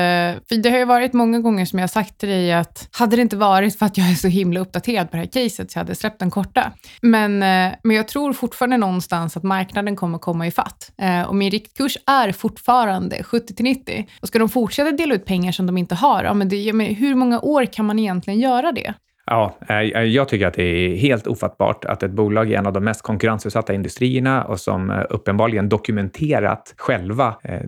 för 0.48 0.62
det 0.62 0.70
har 0.70 0.78
ju 0.78 0.84
varit 0.84 1.12
många 1.12 1.38
gånger 1.38 1.64
som 1.66 1.78
jag 1.78 1.82
har 1.82 1.88
sagt 1.88 2.18
till 2.18 2.28
dig 2.28 2.52
att 2.52 2.88
hade 2.92 3.16
det 3.16 3.22
inte 3.22 3.36
varit 3.36 3.78
för 3.78 3.86
att 3.86 3.98
jag 3.98 4.10
är 4.10 4.14
så 4.14 4.28
himla 4.28 4.60
uppdaterad 4.60 5.10
på 5.10 5.16
det 5.16 5.22
här 5.22 5.26
caset 5.26 5.70
så 5.70 5.78
jag 5.78 5.84
hade 5.84 5.94
släppt 5.94 6.18
den 6.18 6.30
korta. 6.30 6.72
Men, 7.02 7.42
eh, 7.42 7.74
men 7.82 7.96
jag 7.96 8.08
tror 8.08 8.32
fortfarande 8.32 8.76
någonstans 8.76 9.36
att 9.36 9.42
marknaden 9.42 9.96
kommer 9.96 10.18
komma 10.18 10.46
i 10.46 10.50
fatt. 10.50 10.92
Eh, 11.02 11.22
och 11.22 11.36
min 11.36 11.50
riktkurs 11.50 11.98
är 12.06 12.32
fortfarande 12.32 13.22
70 13.22 13.54
till 13.54 13.64
90. 13.64 14.06
Och 14.20 14.28
ska 14.28 14.38
de 14.38 14.48
fortsätta 14.48 14.90
dela 14.90 15.14
ut 15.14 15.24
pengar 15.24 15.52
som 15.52 15.66
de 15.66 15.78
inte 15.78 15.94
har, 15.94 16.24
ja, 16.24 16.34
men, 16.34 16.48
det, 16.48 16.72
men 16.72 16.94
hur 16.94 17.14
många 17.14 17.40
år 17.40 17.64
kan 17.64 17.86
man 17.86 17.98
egentligen 17.98 18.40
göra 18.40 18.72
det? 18.72 18.94
Ja, 19.30 19.54
eh, 19.68 20.02
jag 20.02 20.28
tycker 20.28 20.46
att 20.46 20.54
det 20.54 20.62
är 20.62 20.96
helt 20.96 21.26
ofattbart 21.26 21.84
att 21.84 22.02
ett 22.02 22.10
bolag 22.10 22.50
i 22.50 22.54
en 22.54 22.66
av 22.66 22.72
de 22.72 22.84
mest 22.84 23.02
konkurrensutsatta 23.02 23.74
industrierna 23.74 24.44
och 24.44 24.60
som 24.60 24.90
eh, 24.90 25.02
uppenbarligen 25.10 25.68
dokumenterat 25.68 26.74
själva 26.76 27.34
eh, 27.42 27.60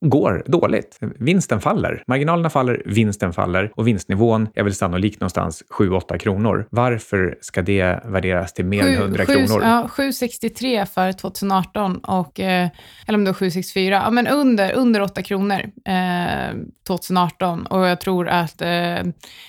går 0.00 0.42
dåligt. 0.46 0.98
Vinsten 1.18 1.60
faller, 1.60 2.02
marginalerna 2.06 2.50
faller, 2.50 2.82
vinsten 2.86 3.32
faller 3.32 3.72
och 3.74 3.88
vinstnivån 3.88 4.48
är 4.54 4.62
väl 4.62 4.74
sannolikt 4.74 5.20
någonstans 5.20 5.64
7-8 5.78 6.18
kronor. 6.18 6.66
Varför 6.70 7.38
ska 7.40 7.62
det 7.62 8.00
värderas 8.04 8.52
till 8.52 8.64
mer 8.64 8.82
7, 8.82 8.88
än 8.88 8.94
100 8.94 9.26
7, 9.26 9.32
kronor? 9.32 9.62
Ja, 9.62 9.88
7,63 9.92 10.84
för 10.84 11.12
2018 11.12 11.98
och, 11.98 12.40
eller 12.40 12.70
om 13.14 13.24
det 13.24 13.30
var 13.30 13.38
7,64, 13.38 13.90
ja, 13.90 14.10
men 14.10 14.26
under, 14.26 14.72
under 14.72 15.00
8 15.00 15.22
kronor 15.22 15.60
eh, 15.84 16.56
2018 16.86 17.66
och 17.66 17.86
jag 17.86 18.00
tror 18.00 18.28
att 18.28 18.62
eh, 18.62 18.96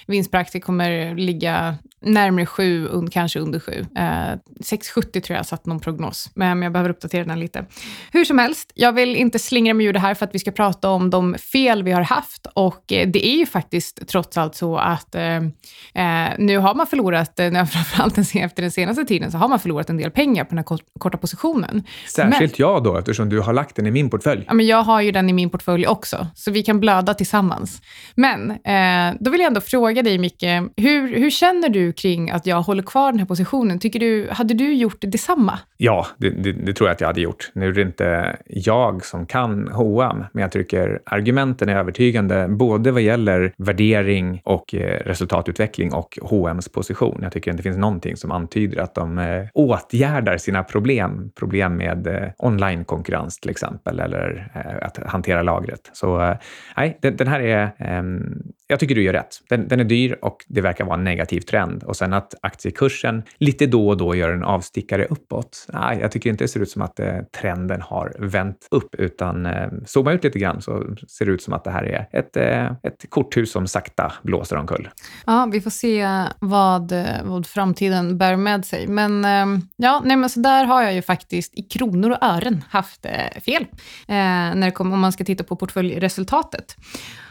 vinst 0.07 0.31
per 0.31 0.37
aktie 0.37 0.61
kommer 0.61 1.15
ligga 1.15 1.48
ligga 1.49 1.79
närmare 2.01 2.45
sju, 2.45 2.89
kanske 3.11 3.39
under 3.39 3.59
sju. 3.59 3.85
Eh, 3.95 4.01
6,70 4.01 5.19
tror 5.21 5.37
jag 5.37 5.45
satt 5.45 5.65
någon 5.65 5.79
prognos, 5.79 6.31
men 6.33 6.61
jag 6.61 6.71
behöver 6.71 6.89
uppdatera 6.89 7.23
den 7.23 7.39
lite. 7.39 7.65
Hur 8.11 8.25
som 8.25 8.39
helst, 8.39 8.71
jag 8.75 8.93
vill 8.93 9.15
inte 9.15 9.39
slingra 9.39 9.73
mig 9.73 9.85
ur 9.85 9.93
det 9.93 9.99
här 9.99 10.13
för 10.13 10.25
att 10.25 10.35
vi 10.35 10.39
ska 10.39 10.51
prata 10.51 10.89
om 10.89 11.09
de 11.09 11.35
fel 11.35 11.83
vi 11.83 11.91
har 11.91 12.01
haft 12.01 12.47
och 12.53 12.91
eh, 12.91 13.07
det 13.07 13.27
är 13.27 13.37
ju 13.37 13.45
faktiskt 13.45 14.07
trots 14.07 14.37
allt 14.37 14.55
så 14.55 14.77
att 14.77 15.15
eh, 15.15 15.35
eh 15.35 16.29
nu 16.37 16.57
har 16.57 16.75
man 16.75 16.87
förlorat, 16.87 17.39
eh, 17.39 17.51
framförallt 17.65 18.17
efter 18.17 18.61
den 18.61 18.71
senaste 18.71 19.05
tiden, 19.05 19.31
så 19.31 19.37
har 19.37 19.47
man 19.47 19.59
förlorat 19.59 19.89
en 19.89 19.97
del 19.97 20.11
pengar 20.11 20.43
på 20.43 20.49
den 20.49 20.57
här 20.57 20.79
korta 20.99 21.17
positionen. 21.17 21.83
Särskilt 22.07 22.59
men, 22.59 22.67
jag 22.67 22.83
då, 22.83 22.97
eftersom 22.97 23.29
du 23.29 23.39
har 23.39 23.53
lagt 23.53 23.75
den 23.75 23.87
i 23.87 23.91
min 23.91 24.09
portfölj. 24.09 24.43
Ja, 24.47 24.53
men 24.53 24.67
jag 24.67 24.83
har 24.83 25.01
ju 25.01 25.11
den 25.11 25.29
i 25.29 25.33
min 25.33 25.49
portfölj 25.49 25.87
också, 25.87 26.27
så 26.35 26.51
vi 26.51 26.63
kan 26.63 26.79
blöda 26.79 27.13
tillsammans. 27.13 27.81
Men 28.15 28.51
eh, 28.51 29.15
då 29.19 29.31
vill 29.31 29.41
jag 29.41 29.47
ändå 29.47 29.61
fråga 29.61 30.03
dig, 30.03 30.17
Micke, 30.17 30.43
hur, 30.77 31.19
hur 31.19 31.29
känner 31.29 31.69
du 31.69 31.88
kring 31.91 32.29
att 32.29 32.45
jag 32.45 32.61
håller 32.61 32.83
kvar 32.83 33.11
den 33.11 33.19
här 33.19 33.25
positionen? 33.25 33.79
Tycker 33.79 33.99
du, 33.99 34.27
hade 34.31 34.53
du 34.53 34.73
gjort 34.73 34.97
detsamma? 35.01 35.59
Ja, 35.77 36.07
det, 36.17 36.29
det, 36.29 36.51
det 36.51 36.73
tror 36.73 36.89
jag 36.89 36.93
att 36.93 37.01
jag 37.01 37.07
hade 37.07 37.21
gjort. 37.21 37.51
Nu 37.53 37.67
är 37.67 37.73
det 37.73 37.81
inte 37.81 38.37
jag 38.47 39.05
som 39.05 39.25
kan 39.25 39.67
H&M, 39.67 40.25
men 40.33 40.41
jag 40.41 40.51
tycker 40.51 41.01
argumenten 41.05 41.69
är 41.69 41.75
övertygande, 41.75 42.47
både 42.47 42.91
vad 42.91 43.01
gäller 43.01 43.53
värdering 43.57 44.41
och 44.45 44.75
eh, 44.75 45.03
resultatutveckling 45.05 45.93
och 45.93 46.19
H&M's 46.21 46.73
position. 46.73 47.19
Jag 47.21 47.31
tycker 47.31 47.51
inte 47.51 47.59
det 47.59 47.69
finns 47.69 47.77
någonting 47.77 48.17
som 48.17 48.31
antyder 48.31 48.81
att 48.81 48.95
de 48.95 49.17
eh, 49.17 49.45
åtgärdar 49.53 50.37
sina 50.37 50.63
problem, 50.63 51.31
problem 51.35 51.75
med 51.75 52.07
eh, 52.07 52.29
onlinekonkurrens 52.37 53.39
till 53.39 53.51
exempel, 53.51 53.99
eller 53.99 54.51
att 54.81 54.97
hantera 54.97 55.43
lagret. 55.43 55.89
Så 55.93 56.35
nej, 56.77 56.97
den, 57.01 57.27
här 57.27 57.39
är 57.39 57.71
ehm, 57.77 58.43
jag 58.71 58.79
tycker 58.79 58.95
du 58.95 59.03
gör 59.03 59.13
rätt. 59.13 59.41
Den, 59.49 59.67
den, 59.67 59.79
är 59.79 59.83
dyr 59.83 60.17
och 60.21 60.45
det 60.47 60.61
verkar 60.61 60.85
vara 60.85 60.97
en 60.97 61.03
negativ 61.03 61.41
trend. 61.41 61.83
Och 61.83 61.97
sen 61.97 62.13
att 62.13 62.33
aktiekursen 62.41 63.23
lite 63.37 63.65
då 63.65 63.89
och 63.89 63.97
då 63.97 64.15
gör 64.15 64.31
en 64.31 64.43
avstickare 64.43 65.05
uppåt. 65.05 65.65
Nej, 65.73 65.99
jag 66.01 66.11
tycker 66.11 66.29
inte 66.29 66.43
det 66.43 66.47
ser 66.47 66.59
ut 66.59 66.71
som 66.71 66.81
att 66.81 66.99
eh, 66.99 67.17
trenden 67.41 67.81
har 67.81 68.13
vänt 68.19 68.67
upp, 68.71 68.95
utan 68.95 69.45
eh, 69.45 69.67
zooma 69.85 70.11
ut 70.11 70.23
lite 70.23 70.39
grann 70.39 70.61
så 70.61 70.83
ser 71.07 71.25
det 71.25 71.31
ut 71.31 71.41
som 71.41 71.53
att 71.53 71.63
det 71.63 71.71
här 71.71 71.83
är 71.83 72.07
ett, 72.11 72.37
eh, 72.37 72.65
ett 72.65 73.09
korthus 73.09 73.51
som 73.51 73.67
sakta 73.67 74.13
blåser 74.23 74.55
omkull. 74.55 74.89
Ja, 75.25 75.49
vi 75.51 75.61
får 75.61 75.71
se 75.71 76.07
vad, 76.39 76.93
vad 77.23 77.47
framtiden 77.47 78.17
bär 78.17 78.35
med 78.35 78.65
sig. 78.65 78.87
Men 78.87 79.25
eh, 79.25 79.63
ja, 79.75 80.01
nej, 80.05 80.17
men 80.17 80.29
så 80.29 80.39
där 80.39 80.65
har 80.65 80.83
jag 80.83 80.93
ju 80.93 81.01
faktiskt 81.01 81.57
i 81.57 81.61
kronor 81.61 82.11
och 82.11 82.23
ören 82.23 82.63
haft 82.69 83.05
eh, 83.05 83.41
fel 83.41 83.61
eh, 84.07 84.15
när 84.55 84.65
det 84.65 84.71
kom, 84.71 84.93
om 84.93 84.99
man 84.99 85.11
ska 85.11 85.23
titta 85.23 85.43
på 85.43 85.55
portföljresultatet. 85.55 86.75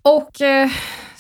Och 0.03 0.41
eh, 0.41 0.71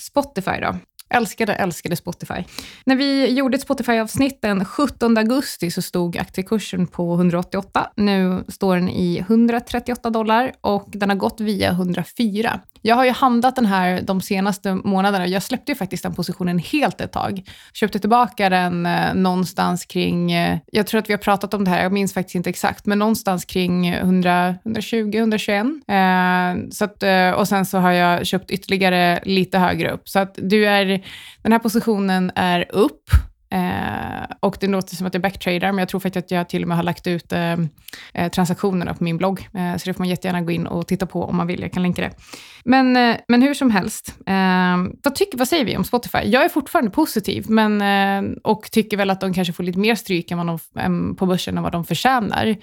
Spotify 0.09 0.61
då. 0.61 0.77
Älskade, 1.11 1.55
älskade 1.55 1.97
Spotify. 1.97 2.44
När 2.85 2.97
vi 2.97 3.31
gjorde 3.31 3.57
ett 3.57 3.62
Spotify-avsnitt 3.62 4.42
den 4.42 4.64
17 4.64 5.18
augusti 5.18 5.71
så 5.71 5.83
stod 5.83 6.16
aktiekursen 6.16 6.87
på 6.87 7.14
188. 7.14 7.90
Nu 7.97 8.44
står 8.49 8.77
den 8.77 8.88
i 8.88 9.18
138 9.18 10.11
dollar 10.11 10.53
och 10.61 10.88
den 10.92 11.09
har 11.11 11.16
gått 11.16 11.40
via 11.40 11.71
104. 11.71 12.61
Jag 12.83 12.97
har 12.97 13.05
ju 13.05 13.11
handlat 13.11 13.57
den 13.57 13.67
här 13.67 14.03
de 14.03 14.21
senaste 14.21 14.75
månaderna. 14.75 15.27
Jag 15.27 15.43
släppte 15.43 15.73
ju 15.73 15.77
faktiskt 15.77 16.03
den 16.03 16.14
positionen 16.14 16.59
helt 16.59 17.01
ett 17.01 17.12
tag. 17.12 17.43
Köpte 17.73 17.99
tillbaka 17.99 18.49
den 18.49 18.87
eh, 18.87 19.14
någonstans 19.14 19.85
kring, 19.85 20.33
eh, 20.33 20.59
jag 20.73 20.87
tror 20.87 20.99
att 20.99 21.09
vi 21.09 21.12
har 21.12 21.19
pratat 21.19 21.55
om 21.55 21.64
det 21.64 21.71
här, 21.71 21.83
jag 21.83 21.93
minns 21.93 22.14
faktiskt 22.14 22.35
inte 22.35 22.51
exakt, 22.51 22.87
men 22.87 22.99
någonstans 22.99 23.45
kring 23.45 23.88
100, 23.88 24.55
120, 24.64 25.12
121. 25.14 25.67
Eh, 25.88 26.71
så 26.71 26.85
att, 26.85 27.03
eh, 27.03 27.31
och 27.31 27.49
sen 27.49 27.67
så 27.67 27.79
har 27.79 27.93
jag 27.93 28.27
köpt 28.27 28.51
ytterligare 28.51 29.21
lite 29.25 29.59
högre 29.59 29.91
upp. 29.91 30.09
Så 30.09 30.19
att 30.19 30.35
du 30.43 30.67
är, 30.67 31.05
den 31.43 31.53
här 31.53 31.59
positionen 31.59 32.33
är 32.35 32.67
upp 32.71 33.11
Eh, 33.50 34.37
och 34.40 34.56
det 34.61 34.66
låter 34.66 34.96
som 34.96 35.06
att 35.06 35.14
jag 35.14 35.22
backtrader, 35.22 35.72
men 35.72 35.78
jag 35.78 35.88
tror 35.88 36.00
faktiskt 36.00 36.24
att 36.24 36.30
jag 36.30 36.48
till 36.48 36.62
och 36.62 36.68
med 36.68 36.76
har 36.76 36.84
lagt 36.84 37.06
ut 37.06 37.32
eh, 37.32 37.56
eh, 38.14 38.30
transaktionerna 38.30 38.94
på 38.94 39.04
min 39.04 39.16
blogg. 39.16 39.48
Eh, 39.54 39.76
så 39.76 39.84
det 39.84 39.94
får 39.94 40.00
man 40.00 40.08
jättegärna 40.08 40.40
gå 40.40 40.50
in 40.50 40.66
och 40.66 40.87
titta 40.87 41.06
på 41.06 41.24
om 41.24 41.37
man 41.37 41.46
vill. 41.46 41.61
Jag 41.61 41.72
kan 41.72 41.82
länka 41.82 42.02
det. 42.02 42.11
Men, 42.64 42.96
eh, 42.96 43.16
men 43.28 43.42
hur 43.42 43.54
som 43.54 43.70
helst, 43.70 44.14
eh, 44.26 44.76
vad, 45.02 45.14
tycker, 45.14 45.38
vad 45.38 45.48
säger 45.48 45.64
vi 45.64 45.76
om 45.76 45.84
Spotify? 45.84 46.18
Jag 46.24 46.44
är 46.44 46.48
fortfarande 46.48 46.90
positiv 46.90 47.44
men, 47.48 47.82
eh, 47.82 48.32
och 48.44 48.70
tycker 48.70 48.96
väl 48.96 49.11
att 49.11 49.20
de 49.20 49.34
kanske 49.34 49.52
får 49.52 49.64
lite 49.64 49.78
mer 49.78 49.94
stryk 49.94 50.30
än 50.30 50.38
vad 50.38 50.46
de, 50.74 51.16
på 51.16 51.26
börsen 51.26 51.56
än 51.56 51.62
vad 51.62 51.72
de 51.72 51.84
förtjänar. 51.84 52.56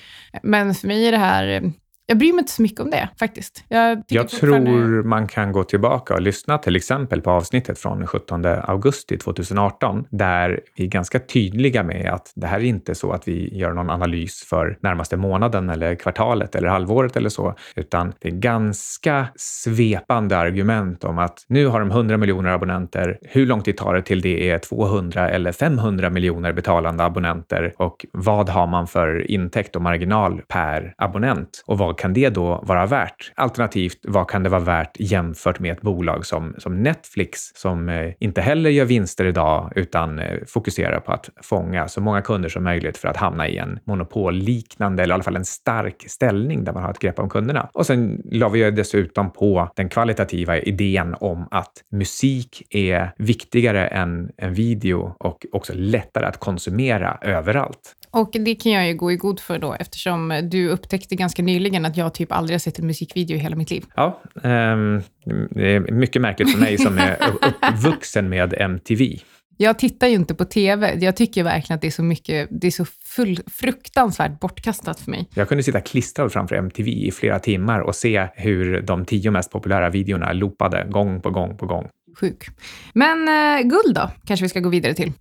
Men 0.44 0.76
för 0.76 0.88
mig 0.88 1.08
är 1.08 1.12
det 1.12 1.18
här 1.18 1.48
eh, 1.48 1.62
jag 2.08 2.18
bryr 2.18 2.34
mig 2.34 2.40
inte 2.40 2.52
så 2.52 2.62
mycket 2.62 2.80
om 2.80 2.90
det 2.90 3.10
faktiskt. 3.20 3.64
Jag, 3.68 4.04
jag 4.08 4.30
tror 4.30 5.04
man 5.04 5.28
kan 5.28 5.52
gå 5.52 5.64
tillbaka 5.64 6.14
och 6.14 6.22
lyssna 6.22 6.58
till 6.58 6.76
exempel 6.76 7.22
på 7.22 7.32
avsnittet 7.32 7.80
från 7.80 8.08
17 8.08 8.46
augusti 8.46 9.18
2018 9.18 10.06
där 10.10 10.60
vi 10.76 10.84
är 10.84 10.88
ganska 10.88 11.20
tydliga 11.20 11.84
med 11.84 12.14
att 12.14 12.32
det 12.36 12.48
här 12.48 12.60
är 12.60 12.64
inte 12.64 12.96
så 12.96 13.12
att 13.12 13.28
vi 13.28 13.58
gör 13.58 13.74
någon 13.74 13.90
analys 13.90 14.44
för 14.50 14.78
närmaste 14.82 15.18
månaden 15.18 15.70
eller 15.70 15.96
kvartalet 15.96 16.56
eller 16.56 16.68
halvåret 16.68 17.18
eller 17.18 17.30
så, 17.30 17.56
utan 17.76 18.14
det 18.20 18.28
är 18.28 18.34
ganska 18.34 19.28
svepande 19.36 20.38
argument 20.38 21.04
om 21.04 21.18
att 21.18 21.46
nu 21.48 21.68
har 21.68 21.80
de 21.80 21.92
100 21.92 22.18
miljoner 22.18 22.50
abonnenter. 22.50 23.20
Hur 23.22 23.46
lång 23.46 23.62
tid 23.62 23.78
tar 23.78 23.94
det 23.94 24.02
till 24.02 24.22
det 24.22 24.50
är 24.50 24.60
200 24.60 25.30
eller 25.30 25.52
500 25.52 26.10
miljoner 26.10 26.54
betalande 26.54 27.04
abonnenter 27.04 27.74
och 27.78 28.06
vad 28.12 28.50
har 28.50 28.68
man 28.68 28.88
för 28.88 29.32
intäkt 29.32 29.76
och 29.76 29.82
marginal 29.82 30.42
per 30.48 30.94
abonnent 30.98 31.64
och 31.66 31.78
vad 31.78 31.95
vad 31.96 32.02
kan 32.02 32.14
det 32.14 32.30
då 32.30 32.64
vara 32.64 32.86
värt? 32.86 33.32
Alternativt, 33.36 33.98
vad 34.04 34.30
kan 34.30 34.44
det 34.44 34.50
vara 34.50 34.62
värt 34.62 35.00
jämfört 35.00 35.60
med 35.60 35.72
ett 35.72 35.82
bolag 35.82 36.26
som, 36.26 36.56
som 36.58 36.84
Netflix 36.84 37.52
som 37.56 37.90
eh, 37.90 38.14
inte 38.20 38.42
heller 38.42 38.70
gör 38.70 38.86
vinster 38.86 39.26
idag 39.26 39.72
utan 39.76 40.20
eh, 40.20 40.40
fokuserar 40.48 41.00
på 41.00 41.12
att 41.12 41.30
fånga 41.42 41.88
så 41.88 42.02
många 42.02 42.22
kunder 42.22 42.50
som 42.50 42.64
möjligt 42.64 42.98
för 42.98 43.08
att 43.08 43.18
hamna 43.18 43.48
i 43.48 43.58
en 43.58 43.80
monopolliknande 43.84 45.04
eller 45.04 45.14
i 45.14 45.16
alla 45.16 45.24
fall 45.24 45.36
en 45.36 45.46
stark 45.46 46.04
ställning 46.08 46.64
där 46.64 46.74
man 46.74 46.84
har 46.84 46.92
ett 46.92 47.00
grepp 47.00 47.20
om 47.20 47.30
kunderna. 47.30 47.70
Och 47.74 47.86
sen 47.86 48.22
la 48.32 48.50
vi 48.50 48.72
dessutom 48.72 49.32
på 49.32 49.70
den 49.76 49.90
kvalitativa 49.90 50.58
idén 50.58 51.16
om 51.20 51.48
att 51.52 51.74
musik 51.92 52.64
är 52.70 53.12
viktigare 53.18 53.88
än 53.88 54.30
en 54.38 54.54
video 54.54 55.16
och 55.20 55.46
också 55.52 55.74
lättare 55.76 56.26
att 56.26 56.40
konsumera 56.40 57.18
överallt. 57.22 57.96
Och 58.16 58.32
det 58.32 58.56
kan 58.56 58.72
jag 58.72 58.88
ju 58.88 58.94
gå 58.94 59.12
i 59.12 59.16
god 59.16 59.40
för 59.40 59.60
då, 59.60 59.74
eftersom 59.74 60.50
du 60.52 60.70
upptäckte 60.70 61.16
ganska 61.16 61.44
nyligen 61.44 61.85
att 61.86 61.98
jag 61.98 62.14
typ 62.14 62.32
aldrig 62.32 62.54
har 62.54 62.60
sett 62.60 62.80
en 62.80 62.88
musikvideo 62.88 63.36
i 63.36 63.40
hela 63.40 63.56
mitt 63.56 63.72
liv. 63.72 63.86
Ja, 63.96 64.22
um, 64.34 65.04
det 65.50 65.76
är 65.76 65.92
mycket 65.92 66.22
märkligt 66.22 66.52
för 66.52 66.60
mig 66.60 66.78
som 66.78 66.98
är 66.98 67.18
uppvuxen 67.62 68.30
med 68.30 68.54
MTV. 68.54 69.20
Jag 69.58 69.80
tittar 69.80 70.08
ju 70.08 70.14
inte 70.14 70.36
på 70.36 70.46
TV. 70.46 70.98
Jag 71.00 71.16
tycker 71.16 71.44
verkligen 71.44 71.76
att 71.76 71.82
det 71.82 71.88
är 71.88 71.92
så 71.92 72.04
mycket, 72.04 72.48
det 72.52 72.68
är 72.68 72.72
så 72.72 72.86
full, 72.86 73.40
fruktansvärt 73.48 74.40
bortkastat 74.40 75.00
för 75.00 75.12
mig. 75.12 75.30
Jag 75.34 75.48
kunde 75.48 75.64
sitta 75.64 75.82
klistrad 75.82 76.32
framför 76.32 76.56
MTV 76.56 76.92
i 76.92 77.12
flera 77.12 77.40
timmar 77.40 77.80
och 77.80 77.96
se 77.96 78.28
hur 78.36 78.82
de 78.82 79.06
tio 79.06 79.32
mest 79.32 79.52
populära 79.52 79.90
videorna 79.90 80.34
loopade 80.34 80.88
gång 80.90 81.22
på 81.22 81.30
gång 81.30 81.58
på 81.58 81.66
gång. 81.66 81.88
Sjuk. 82.20 82.46
Men 82.94 83.28
eh, 83.28 83.68
guld 83.68 83.96
då, 83.96 84.10
kanske 84.26 84.44
vi 84.44 84.50
ska 84.50 84.60
gå 84.60 84.70
vidare 84.70 84.94
till. 84.94 85.12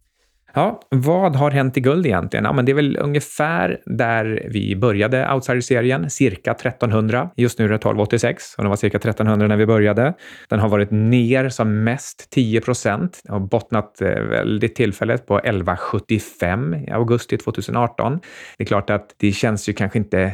Ja, 0.57 0.81
vad 0.89 1.37
har 1.37 1.51
hänt 1.51 1.77
i 1.77 1.81
guld 1.81 2.07
egentligen? 2.07 2.45
Ja, 2.45 2.53
men 2.53 2.65
det 2.65 2.73
är 2.73 2.77
väl 2.77 2.99
ungefär 3.01 3.81
där 3.87 4.49
vi 4.51 4.77
började 4.77 5.33
Outsider-serien, 5.33 6.11
cirka 6.11 6.51
1300. 6.51 7.31
Just 7.37 7.59
nu 7.59 7.65
är 7.65 7.69
det 7.69 7.75
1286 7.75 8.55
och 8.57 8.63
den 8.63 8.71
var 8.71 8.77
cirka 8.77 8.97
1300 8.97 9.49
när 9.49 9.57
vi 9.57 9.67
började. 9.67 10.15
Den 10.49 10.61
har 10.61 10.69
varit 10.69 10.91
ner 10.91 11.49
som 11.49 11.85
mest 11.85 12.31
10 12.31 12.61
procent 12.61 13.23
och 13.29 13.41
bottnat 13.41 14.01
eh, 14.01 14.09
väldigt 14.09 14.75
tillfället 14.75 15.27
på 15.27 15.39
1175 15.39 16.75
i 16.75 16.91
augusti 16.91 17.37
2018. 17.37 18.21
Det 18.59 18.65
är 18.65 18.67
klart 18.67 18.91
att 18.91 19.15
det 19.17 19.33
känns 19.33 19.69
ju 19.69 19.73
kanske 19.73 19.99
inte, 19.99 20.33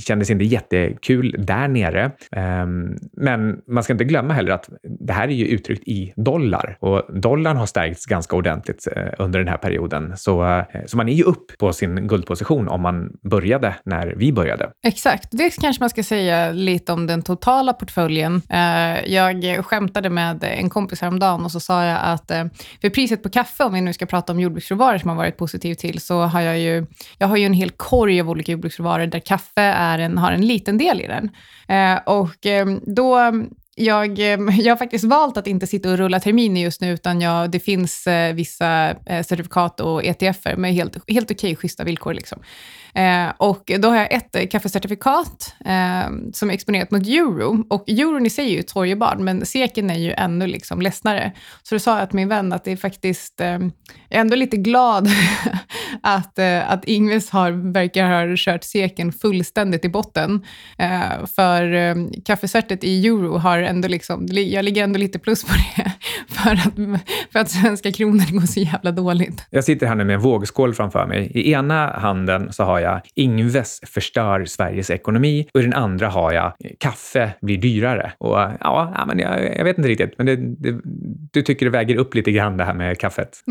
kändes 0.00 0.30
inte 0.30 0.44
jättekul 0.44 1.36
där 1.38 1.68
nere. 1.68 2.10
Ehm, 2.32 2.96
men 3.12 3.60
man 3.66 3.84
ska 3.84 3.92
inte 3.92 4.04
glömma 4.04 4.34
heller 4.34 4.52
att 4.52 4.68
det 4.82 5.12
här 5.12 5.28
är 5.28 5.32
ju 5.32 5.46
uttryckt 5.46 5.88
i 5.88 6.12
dollar 6.16 6.76
och 6.80 7.20
dollarn 7.20 7.56
har 7.56 7.66
stärkts 7.66 8.06
ganska 8.06 8.36
ordentligt 8.36 8.88
eh, 8.96 9.02
under 9.18 9.39
den 9.40 9.48
här 9.48 9.56
perioden. 9.56 10.16
Så, 10.16 10.44
eh, 10.44 10.64
så 10.86 10.96
man 10.96 11.08
är 11.08 11.12
ju 11.12 11.22
upp 11.22 11.58
på 11.58 11.72
sin 11.72 12.08
guldposition 12.08 12.68
om 12.68 12.82
man 12.82 13.10
började 13.30 13.74
när 13.84 14.14
vi 14.16 14.32
började. 14.32 14.70
Exakt. 14.86 15.28
Det 15.30 15.60
kanske 15.60 15.82
man 15.82 15.90
ska 15.90 16.02
säga 16.02 16.52
lite 16.52 16.92
om 16.92 17.06
den 17.06 17.22
totala 17.22 17.72
portföljen. 17.72 18.42
Eh, 18.48 19.12
jag 19.12 19.64
skämtade 19.66 20.10
med 20.10 20.44
en 20.44 20.70
kompis 20.70 21.00
häromdagen 21.00 21.44
och 21.44 21.52
så 21.52 21.60
sa 21.60 21.84
jag 21.84 21.98
att 22.02 22.30
eh, 22.30 22.44
för 22.80 22.90
priset 22.90 23.22
på 23.22 23.30
kaffe, 23.30 23.64
om 23.64 23.72
vi 23.72 23.80
nu 23.80 23.92
ska 23.92 24.06
prata 24.06 24.32
om 24.32 24.40
jordbruksråvaror 24.40 24.98
som 24.98 25.10
har 25.10 25.16
varit 25.16 25.36
positiv 25.36 25.74
till, 25.74 26.00
så 26.00 26.20
har 26.20 26.40
jag 26.40 26.58
ju, 26.58 26.86
jag 27.18 27.28
har 27.28 27.36
ju 27.36 27.44
en 27.44 27.52
hel 27.52 27.70
korg 27.70 28.20
av 28.20 28.30
olika 28.30 28.52
jordbruksråvaror 28.52 29.06
där 29.06 29.18
kaffe 29.18 29.62
är 29.62 29.98
en, 29.98 30.18
har 30.18 30.32
en 30.32 30.46
liten 30.46 30.78
del 30.78 31.00
i 31.00 31.06
den. 31.06 31.30
Och 32.06 32.46
då 32.96 33.32
jag, 33.76 34.18
ehm, 34.18 34.50
jag 34.58 34.72
har 34.72 34.76
faktiskt 34.76 35.04
valt 35.04 35.36
att 35.36 35.46
inte 35.46 35.66
sitta 35.66 35.90
och 35.90 35.98
rulla 35.98 36.20
terminer 36.20 36.60
just 36.60 36.80
nu, 36.80 36.92
utan 36.92 37.20
jag, 37.20 37.50
det 37.50 37.60
finns 37.60 38.06
eh, 38.06 38.34
vissa 38.34 38.90
eh, 38.90 39.22
certifikat 39.22 39.80
och 39.80 40.04
ETFer 40.04 40.56
med 40.56 40.74
helt, 40.74 41.10
helt 41.10 41.30
okej, 41.30 41.56
schyssta 41.56 41.84
villkor. 41.84 42.14
Liksom. 42.14 42.42
Eh, 42.94 43.32
och 43.36 43.70
då 43.78 43.88
har 43.88 43.96
jag 43.96 44.12
ett 44.12 44.36
eh, 44.36 44.46
kaffecertifikat 44.46 45.54
eh, 45.64 46.10
som 46.32 46.50
är 46.50 46.54
exponerat 46.54 46.90
mot 46.90 47.06
euro. 47.06 47.64
Och 47.70 47.88
euron 47.88 48.26
i 48.26 48.30
sig 48.30 48.46
är 48.46 48.56
ju 48.56 48.62
torgbar, 48.62 49.16
men 49.18 49.46
seken 49.46 49.90
är 49.90 49.98
ju 49.98 50.12
ännu 50.12 50.46
liksom 50.46 50.82
ledsnare. 50.82 51.32
Så 51.62 51.74
då 51.74 51.78
sa 51.78 51.98
jag 51.98 52.10
till 52.10 52.16
min 52.16 52.28
vän 52.28 52.52
att 52.52 52.64
det 52.64 52.72
är 52.72 52.76
faktiskt, 52.76 53.40
eh, 53.40 53.46
jag 53.48 53.60
är 54.08 54.20
ändå 54.20 54.36
lite 54.36 54.56
glad 54.56 55.08
att, 56.02 56.38
eh, 56.38 56.70
att 56.70 56.84
Ingves 56.84 57.30
har, 57.30 57.72
verkar 57.72 58.28
ha 58.28 58.36
kört 58.36 58.64
seken 58.64 59.12
fullständigt 59.12 59.84
i 59.84 59.88
botten. 59.88 60.46
Eh, 60.78 61.26
för 61.36 61.72
eh, 61.72 61.94
kaffecertet 62.24 62.84
i 62.84 63.06
euro 63.06 63.36
har 63.36 63.59
ändå 63.62 63.88
liksom, 63.88 64.26
jag 64.30 64.64
ligger 64.64 64.84
ändå 64.84 64.98
lite 64.98 65.18
plus 65.18 65.44
på 65.44 65.52
det, 65.52 65.92
för 66.28 66.50
att, 66.50 67.00
för 67.32 67.38
att 67.38 67.50
svenska 67.50 67.92
kronor 67.92 68.32
går 68.32 68.46
så 68.46 68.60
jävla 68.60 68.92
dåligt. 68.92 69.46
Jag 69.50 69.64
sitter 69.64 69.86
här 69.86 69.94
nu 69.94 70.04
med 70.04 70.14
en 70.14 70.20
vågskål 70.20 70.74
framför 70.74 71.06
mig. 71.06 71.30
I 71.34 71.52
ena 71.52 71.90
handen 71.90 72.52
så 72.52 72.64
har 72.64 72.80
jag 72.80 73.00
Ingves 73.14 73.80
förstör 73.86 74.44
Sveriges 74.44 74.90
ekonomi 74.90 75.48
och 75.54 75.60
i 75.60 75.62
den 75.62 75.74
andra 75.74 76.08
har 76.08 76.32
jag 76.32 76.52
kaffe 76.78 77.30
blir 77.42 77.58
dyrare. 77.58 78.12
Och 78.18 78.38
ja, 78.60 79.04
men 79.06 79.18
jag, 79.18 79.56
jag 79.56 79.64
vet 79.64 79.78
inte 79.78 79.88
riktigt, 79.88 80.14
men 80.18 80.26
det, 80.26 80.36
det, 80.36 80.80
du 81.32 81.42
tycker 81.42 81.66
det 81.66 81.70
väger 81.70 81.96
upp 81.96 82.14
lite 82.14 82.32
grann 82.32 82.56
det 82.56 82.64
här 82.64 82.74
med 82.74 82.98
kaffet. 82.98 83.42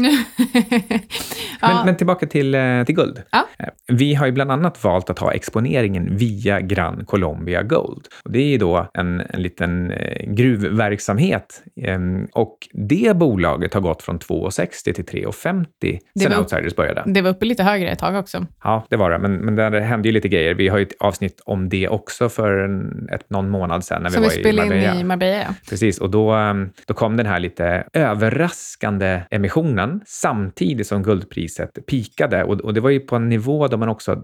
ja. 1.61 1.67
men, 1.67 1.85
men, 1.85 1.97
tillbaka 1.97 2.27
till, 2.27 2.55
eh, 2.55 2.83
till 2.83 2.95
guld. 2.95 3.21
Ja. 3.31 3.47
Eh, 3.59 3.69
vi 3.87 4.13
har 4.13 4.25
ju 4.25 4.31
bland 4.31 4.51
annat 4.51 4.83
valt 4.83 5.09
att 5.09 5.19
ha 5.19 5.33
exponeringen 5.33 6.17
via 6.17 6.61
Gran 6.61 7.05
Colombia 7.05 7.63
Gold. 7.63 8.07
Och 8.23 8.31
det 8.31 8.39
är 8.39 8.47
ju 8.47 8.57
då 8.57 8.89
en, 8.93 9.21
en 9.29 9.41
liten 9.41 9.91
gruvverksamhet 10.23 11.63
ehm, 11.75 12.27
och 12.33 12.57
det 12.73 13.17
bolaget 13.17 13.73
har 13.73 13.81
gått 13.81 14.03
från 14.03 14.19
2,60 14.19 14.93
till 14.93 15.05
3,50 15.05 15.99
sedan 16.19 16.39
Outsiders 16.39 16.75
började. 16.75 17.03
Det 17.05 17.21
var 17.21 17.29
uppe 17.29 17.45
lite 17.45 17.63
högre 17.63 17.89
ett 17.89 17.99
tag 17.99 18.15
också. 18.15 18.45
Ja, 18.63 18.85
det 18.89 18.95
var 18.95 19.11
det 19.11 19.19
men, 19.19 19.33
men 19.37 19.55
där 19.55 19.79
hände 19.79 20.07
ju 20.07 20.11
lite 20.11 20.27
grejer. 20.27 20.53
Vi 20.53 20.67
har 20.67 20.77
ju 20.77 20.83
ett 20.83 20.95
avsnitt 20.99 21.41
om 21.45 21.69
det 21.69 21.87
också 21.87 22.29
för 22.29 22.57
en, 22.57 23.09
ett, 23.11 23.29
någon 23.29 23.49
månad 23.49 23.83
sedan. 23.83 24.03
När 24.03 24.09
Som 24.09 24.21
vi, 24.21 24.27
var 24.27 24.35
vi 24.35 24.41
spelade 24.41 24.93
in 24.93 24.99
i 24.99 25.03
Marbella. 25.03 25.55
Precis, 25.69 25.97
och 25.97 26.09
då, 26.09 26.31
ehm, 26.31 26.69
då 26.85 26.93
kom 26.93 27.17
den 27.17 27.25
här 27.25 27.39
lite 27.39 27.83
överraskande 27.93 29.21
emissionen 29.31 30.01
samtidigt 30.05 30.87
som 30.87 31.03
guldpriset 31.03 31.85
pikade. 31.87 32.43
Och, 32.43 32.61
och 32.61 32.73
det 32.73 32.81
var 32.81 32.89
ju 32.89 32.99
på 32.99 33.15
en 33.15 33.29
nivå 33.29 33.67
då 33.67 33.77
man 33.77 33.89
också 33.89 34.11
eh, 34.11 34.17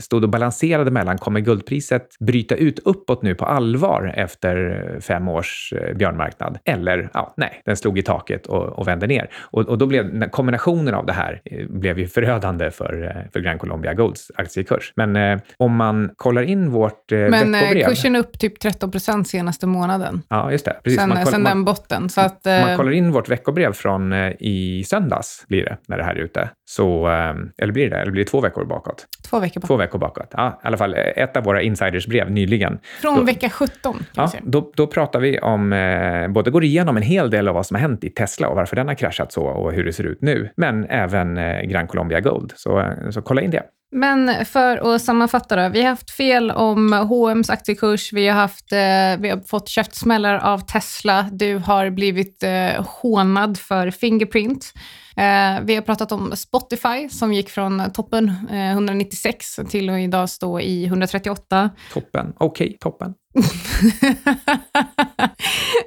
stod 0.00 0.24
och 0.24 0.30
balanserade 0.30 0.90
mellan, 0.90 1.18
kommer 1.18 1.40
guldpriset 1.40 2.18
bryta 2.20 2.54
ut 2.54 2.78
uppåt 2.78 3.22
nu 3.22 3.34
på 3.34 3.44
allvar 3.44 4.14
efter 4.16 4.98
fem 5.00 5.19
års 5.28 5.72
eh, 5.72 5.96
björnmarknad? 5.96 6.58
Eller, 6.64 7.10
ja, 7.14 7.34
nej, 7.36 7.62
den 7.64 7.76
slog 7.76 7.98
i 7.98 8.02
taket 8.02 8.46
och, 8.46 8.78
och 8.78 8.88
vände 8.88 9.06
ner. 9.06 9.30
Och, 9.40 9.68
och 9.68 9.78
då 9.78 9.86
blev 9.86 10.30
kombinationen 10.30 10.94
av 10.94 11.06
det 11.06 11.12
här 11.12 11.40
eh, 11.44 11.66
blev 11.68 11.98
ju 11.98 12.06
förödande 12.06 12.70
för, 12.70 13.26
för 13.32 13.40
Gran 13.40 13.58
Colombia 13.58 13.94
Golds 13.94 14.30
aktiekurs. 14.34 14.92
Men 14.96 15.16
eh, 15.16 15.38
om 15.56 15.76
man 15.76 16.10
kollar 16.16 16.42
in 16.42 16.70
vårt 16.70 17.12
eh, 17.12 17.18
Men 17.18 17.54
eh, 17.54 17.60
veckobrev... 17.60 17.88
kursen 17.88 18.16
är 18.16 18.20
upp 18.20 18.38
typ 18.38 18.60
13 18.60 18.90
procent 18.90 19.28
senaste 19.28 19.66
månaden. 19.66 20.22
Ja, 20.28 20.52
just 20.52 20.64
det. 20.64 20.80
Precis. 20.84 21.00
Sen, 21.00 21.08
man, 21.08 21.26
sen 21.26 21.44
den 21.44 21.64
botten. 21.64 22.08
Så 22.08 22.20
att, 22.20 22.46
om 22.46 22.52
man 22.52 22.76
kollar 22.76 22.92
in 22.92 23.12
vårt 23.12 23.28
veckorbrev 23.28 23.72
från 23.72 24.12
eh, 24.12 24.32
i 24.38 24.84
söndags, 24.86 25.44
blir 25.48 25.64
det, 25.64 25.76
när 25.88 25.98
det 25.98 26.04
här 26.04 26.14
är 26.14 26.20
ute, 26.20 26.50
så, 26.64 27.08
eh, 27.08 27.34
eller 27.62 27.72
blir 27.72 27.90
det 27.90 27.96
Eller 27.96 28.12
blir 28.12 28.24
det 28.24 28.30
två 28.30 28.40
veckor 28.40 28.64
bakåt? 28.64 29.06
Två 29.30 29.38
veckor 29.38 29.60
bakåt. 29.60 29.68
Två 29.68 29.76
veckor 29.76 29.98
bakåt. 29.98 30.28
Ja, 30.32 30.60
i 30.64 30.66
alla 30.66 30.76
fall 30.76 30.94
ett 31.16 31.36
av 31.36 31.44
våra 31.44 31.62
insidersbrev 31.62 32.30
nyligen. 32.30 32.78
Från 33.00 33.16
då, 33.16 33.22
vecka 33.22 33.50
17. 33.50 34.04
Kan 34.12 34.30
ja, 34.32 34.40
då, 34.42 34.72
då 34.74 34.86
pratar 34.86 35.09
pratar 35.10 35.20
vi 35.20 35.38
om, 35.38 35.72
eh, 35.72 36.28
både 36.28 36.50
går 36.50 36.64
igenom 36.64 36.96
en 36.96 37.02
hel 37.02 37.30
del 37.30 37.48
av 37.48 37.54
vad 37.54 37.66
som 37.66 37.74
har 37.74 37.80
hänt 37.80 38.04
i 38.04 38.10
Tesla 38.10 38.48
och 38.48 38.56
varför 38.56 38.76
den 38.76 38.88
har 38.88 38.94
kraschat 38.94 39.32
så 39.32 39.42
och 39.42 39.72
hur 39.72 39.84
det 39.84 39.92
ser 39.92 40.04
ut 40.04 40.22
nu, 40.22 40.50
men 40.56 40.84
även 40.84 41.38
eh, 41.38 41.62
Gran 41.62 41.86
Colombia 41.86 42.20
Gold. 42.20 42.52
Så, 42.56 42.80
eh, 42.80 43.10
så 43.10 43.22
kolla 43.22 43.42
in 43.42 43.50
det. 43.50 43.62
Men 43.92 44.44
för 44.44 44.94
att 44.94 45.02
sammanfatta 45.02 45.56
då, 45.56 45.68
vi 45.68 45.82
har 45.82 45.88
haft 45.88 46.10
fel 46.10 46.50
om 46.50 46.92
H&M's 46.92 47.52
aktiekurs, 47.52 48.12
vi 48.12 48.28
har, 48.28 48.40
haft, 48.40 48.72
eh, 48.72 49.22
vi 49.22 49.30
har 49.30 49.48
fått 49.48 49.68
käftsmällar 49.68 50.38
av 50.38 50.58
Tesla, 50.58 51.26
du 51.32 51.56
har 51.56 51.90
blivit 51.90 52.42
eh, 52.42 52.84
hånad 53.02 53.58
för 53.58 53.90
Fingerprint. 53.90 54.72
Eh, 55.20 55.60
vi 55.62 55.74
har 55.74 55.82
pratat 55.82 56.12
om 56.12 56.36
Spotify 56.36 57.08
som 57.08 57.32
gick 57.32 57.50
från 57.50 57.92
toppen 57.92 58.32
196 58.50 59.56
till 59.68 59.90
att 59.90 59.98
idag 59.98 60.30
stå 60.30 60.60
i 60.60 60.84
138. 60.84 61.70
Toppen, 61.92 62.32
okej, 62.36 62.66
okay, 62.66 62.78
toppen. 62.78 63.14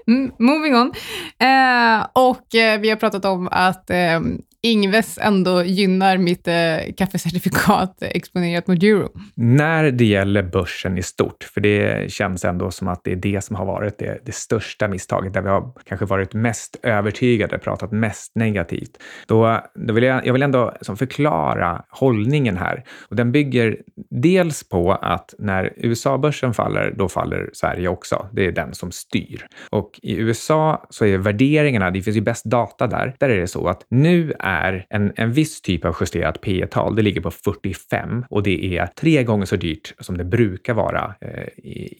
Mm, 0.07 0.31
moving 0.39 0.75
on. 0.75 0.93
Eh, 1.39 2.07
och 2.13 2.55
eh, 2.55 2.79
vi 2.79 2.89
har 2.89 2.95
pratat 2.95 3.25
om 3.25 3.47
att 3.51 3.89
eh, 3.89 4.19
Ingves 4.65 5.19
ändå 5.21 5.63
gynnar 5.63 6.17
mitt 6.17 6.47
eh, 6.47 6.93
kaffecertifikat 6.97 7.97
exponerat 8.01 8.67
mot 8.67 8.83
euro. 8.83 9.09
När 9.35 9.91
det 9.91 10.05
gäller 10.05 10.43
börsen 10.43 10.97
i 10.97 11.03
stort, 11.03 11.43
för 11.43 11.61
det 11.61 12.11
känns 12.11 12.45
ändå 12.45 12.71
som 12.71 12.87
att 12.87 13.03
det 13.03 13.11
är 13.11 13.15
det 13.15 13.43
som 13.43 13.55
har 13.55 13.65
varit 13.65 13.97
det, 13.97 14.19
det 14.25 14.35
största 14.35 14.87
misstaget, 14.87 15.33
där 15.33 15.41
vi 15.41 15.49
har 15.49 15.73
kanske 15.85 16.05
varit 16.05 16.33
mest 16.33 16.79
övertygade, 16.83 17.57
pratat 17.57 17.91
mest 17.91 18.35
negativt. 18.35 18.91
Då, 19.27 19.61
då 19.75 19.93
vill 19.93 20.03
jag, 20.03 20.27
jag 20.27 20.33
vill 20.33 20.43
ändå 20.43 20.73
som 20.81 20.97
förklara 20.97 21.83
hållningen 21.89 22.57
här. 22.57 22.83
Och 23.09 23.15
den 23.15 23.31
bygger 23.31 23.77
dels 24.09 24.69
på 24.69 24.91
att 24.91 25.33
när 25.39 25.73
USA-börsen 25.77 26.53
faller, 26.53 26.93
då 26.97 27.09
faller 27.09 27.49
Sverige 27.53 27.87
också. 27.87 28.27
Det 28.31 28.45
är 28.45 28.51
den 28.51 28.73
som 28.73 28.91
styr. 28.91 29.45
Och 29.69 29.99
i 30.01 30.15
USA 30.15 30.87
så 30.89 31.05
är 31.05 31.17
värderingarna, 31.17 31.91
det 31.91 32.01
finns 32.01 32.17
ju 32.17 32.21
bäst 32.21 32.45
data 32.45 32.87
där, 32.87 33.15
där 33.19 33.29
är 33.29 33.37
det 33.37 33.47
så 33.47 33.67
att 33.67 33.85
nu 33.89 34.33
är 34.39 34.52
är 34.53 34.85
en, 34.89 35.13
en 35.15 35.31
viss 35.31 35.61
typ 35.61 35.85
av 35.85 35.95
justerat 35.99 36.41
P 36.41 36.67
tal 36.71 36.95
Det 36.95 37.01
ligger 37.01 37.21
på 37.21 37.31
45 37.31 38.25
och 38.29 38.43
det 38.43 38.77
är 38.77 38.87
tre 38.87 39.23
gånger 39.23 39.45
så 39.45 39.55
dyrt 39.55 39.93
som 39.99 40.17
det 40.17 40.23
brukar 40.23 40.73
vara 40.73 41.15
eh, 41.21 41.47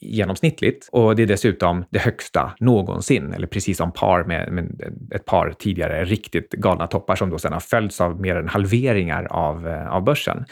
genomsnittligt. 0.01 0.89
Och 0.91 1.15
det 1.15 1.23
är 1.23 1.27
dessutom 1.27 1.85
det 1.89 1.99
högsta 1.99 2.53
någonsin, 2.59 3.33
eller 3.33 3.47
precis 3.47 3.77
som 3.77 3.91
par 3.91 4.23
med, 4.23 4.51
med 4.51 4.93
ett 5.15 5.25
par 5.25 5.53
tidigare 5.59 6.05
riktigt 6.05 6.51
galna 6.51 6.87
toppar 6.87 7.15
som 7.15 7.29
då 7.29 7.37
sedan 7.37 7.53
har 7.53 7.59
följts 7.59 8.01
av 8.01 8.21
mer 8.21 8.35
än 8.35 8.47
halveringar 8.47 9.27
av, 9.29 9.67
eh, 9.67 9.87
av 9.87 10.03
börsen. 10.03 10.45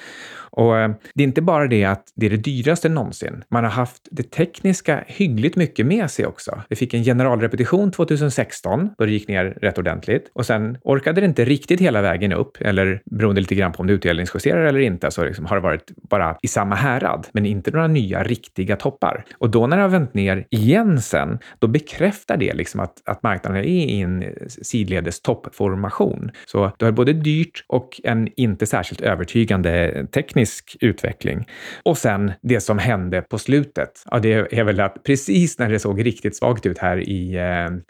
Och 0.52 0.80
eh, 0.80 0.92
det 1.14 1.24
är 1.24 1.28
inte 1.28 1.42
bara 1.42 1.68
det 1.68 1.86
att 1.86 2.04
det 2.16 2.26
är 2.26 2.30
det 2.30 2.38
dyraste 2.38 2.90
någonsin. 2.90 3.44
Man 3.50 3.64
har 3.64 3.72
haft 3.72 4.08
det 4.12 4.32
tekniska 4.32 5.04
hyggligt 5.08 5.56
mycket 5.56 5.86
med 5.86 6.12
sig 6.12 6.26
också. 6.26 6.62
Vi 6.70 6.76
fick 6.76 6.94
en 6.94 7.04
generalrepetition 7.04 7.92
2016 7.92 8.90
då 8.98 9.06
det 9.06 9.12
gick 9.12 9.28
ner 9.28 9.46
rätt 9.46 9.78
ordentligt 9.78 10.32
och 10.34 10.46
sen 10.46 10.78
orkade 10.84 11.22
det 11.22 11.26
inte 11.26 11.46
riktigt 11.46 11.82
hela 11.82 12.02
vägen 12.02 12.34
upp, 12.34 12.58
eller 12.60 13.02
beroende 13.06 13.42
lite 13.42 13.56
grann 13.56 13.72
på 13.72 13.80
om 13.80 13.88
det 13.88 13.94
utdelningsjusterar 13.94 14.66
eller 14.66 14.80
inte, 14.80 15.12
så 15.12 15.24
liksom 15.24 15.46
har 15.46 15.56
det 15.56 15.62
varit 15.62 15.92
bara 16.10 16.38
i 16.42 16.48
samma 16.48 16.76
härad, 16.76 17.28
men 17.34 17.46
inte 17.46 17.72
några 17.72 17.88
nya 17.88 18.24
riktiga 18.24 18.76
toppar. 18.76 19.26
Och 19.38 19.50
då 19.50 19.68
när 19.68 19.78
det 19.78 19.84
har 19.84 19.90
vänt 19.90 20.14
ner 20.14 20.46
igen 20.50 21.02
sen, 21.02 21.40
då 21.60 21.68
bekräftar 21.68 22.38
det 22.38 22.54
liksom 22.54 22.80
att, 22.80 22.94
att 23.06 23.24
marknaden 23.24 23.58
är 23.58 23.64
i 23.64 24.02
en 24.02 24.26
sidledes 24.48 25.22
toppformation. 25.22 26.32
Så 26.46 26.72
du 26.78 26.86
har 26.86 26.92
både 26.92 27.14
dyrt 27.14 27.66
och 27.68 28.02
en 28.04 28.30
inte 28.36 28.66
särskilt 28.66 29.02
övertygande 29.02 30.06
teknisk 30.12 30.41
teknisk 30.42 30.78
utveckling. 30.82 31.48
Och 31.84 31.98
sen 31.98 32.32
det 32.42 32.62
som 32.62 32.80
hände 32.80 33.22
på 33.22 33.38
slutet. 33.38 34.04
Ja, 34.12 34.20
det 34.20 34.54
är 34.54 34.64
väl 34.64 34.80
att 34.80 35.04
precis 35.04 35.60
när 35.60 35.70
det 35.70 35.80
såg 35.80 36.06
riktigt 36.06 36.38
svagt 36.38 36.66
ut 36.66 36.78
här 36.78 36.98
i, 36.98 37.36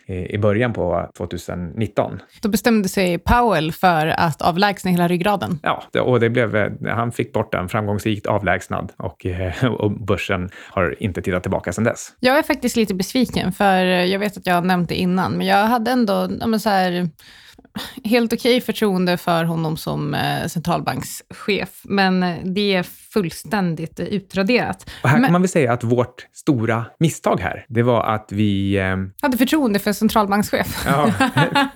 eh, 0.08 0.16
i 0.16 0.38
början 0.38 0.74
på 0.74 1.10
2019. 1.18 2.20
Då 2.42 2.50
bestämde 2.50 2.90
sig 2.90 3.20
Powell 3.20 3.72
för 3.72 4.08
att 4.08 4.42
avlägsna 4.42 4.92
hela 4.92 5.08
ryggraden. 5.08 5.60
Ja, 5.64 6.02
och 6.02 6.20
det 6.20 6.30
blev, 6.30 6.56
eh, 6.56 6.72
han 6.88 7.12
fick 7.12 7.34
bort 7.34 7.52
den 7.52 7.70
framgångsrikt 7.70 8.28
avlägsnad 8.28 8.92
och, 8.98 9.26
eh, 9.26 9.66
och 9.66 9.92
börsen 9.92 10.50
har 10.56 10.96
inte 11.00 11.22
tittat 11.22 11.44
tillbaka 11.44 11.74
sedan 11.74 11.84
dess. 11.84 12.14
Jag 12.20 12.38
är 12.38 12.44
faktiskt 12.44 12.76
lite 12.76 12.94
besviken, 12.94 13.52
för 13.52 13.86
jag 13.86 14.20
vet 14.20 14.38
att 14.38 14.46
jag 14.46 14.56
har 14.56 14.62
nämnt 14.62 14.90
det 14.90 14.96
innan, 14.96 15.32
men 15.32 15.48
jag 15.48 15.66
hade 15.68 15.92
ändå 15.92 16.30
ja, 16.40 16.60
så 16.60 16.70
här, 16.70 17.10
helt 18.04 18.34
okej 18.34 18.58
okay 18.58 18.62
förtroende 18.62 19.18
för 19.18 19.44
honom 19.44 19.78
som 19.78 20.14
eh, 20.14 20.48
centralbankschef, 20.48 21.82
men 21.84 22.24
eh, 22.24 22.36
det 22.44 22.76
är 22.76 22.84
fullständigt 22.84 24.00
utraderat. 24.00 24.90
Och 25.04 25.10
här 25.10 25.18
men, 25.18 25.24
kan 25.24 25.32
man 25.32 25.42
väl 25.42 25.50
säga 25.50 25.74
att 25.74 25.84
vårt 25.84 26.28
stora 26.34 26.86
misstag 27.00 27.40
här, 27.40 27.66
det 27.70 27.84
var 27.84 28.04
att 28.04 28.28
vi... 28.32 28.78
Eh, 28.78 28.98
hade 29.22 29.38
förtroende 29.38 29.80
för 29.80 29.94
centralbankschef. 29.94 30.84
Ja, 30.86 31.14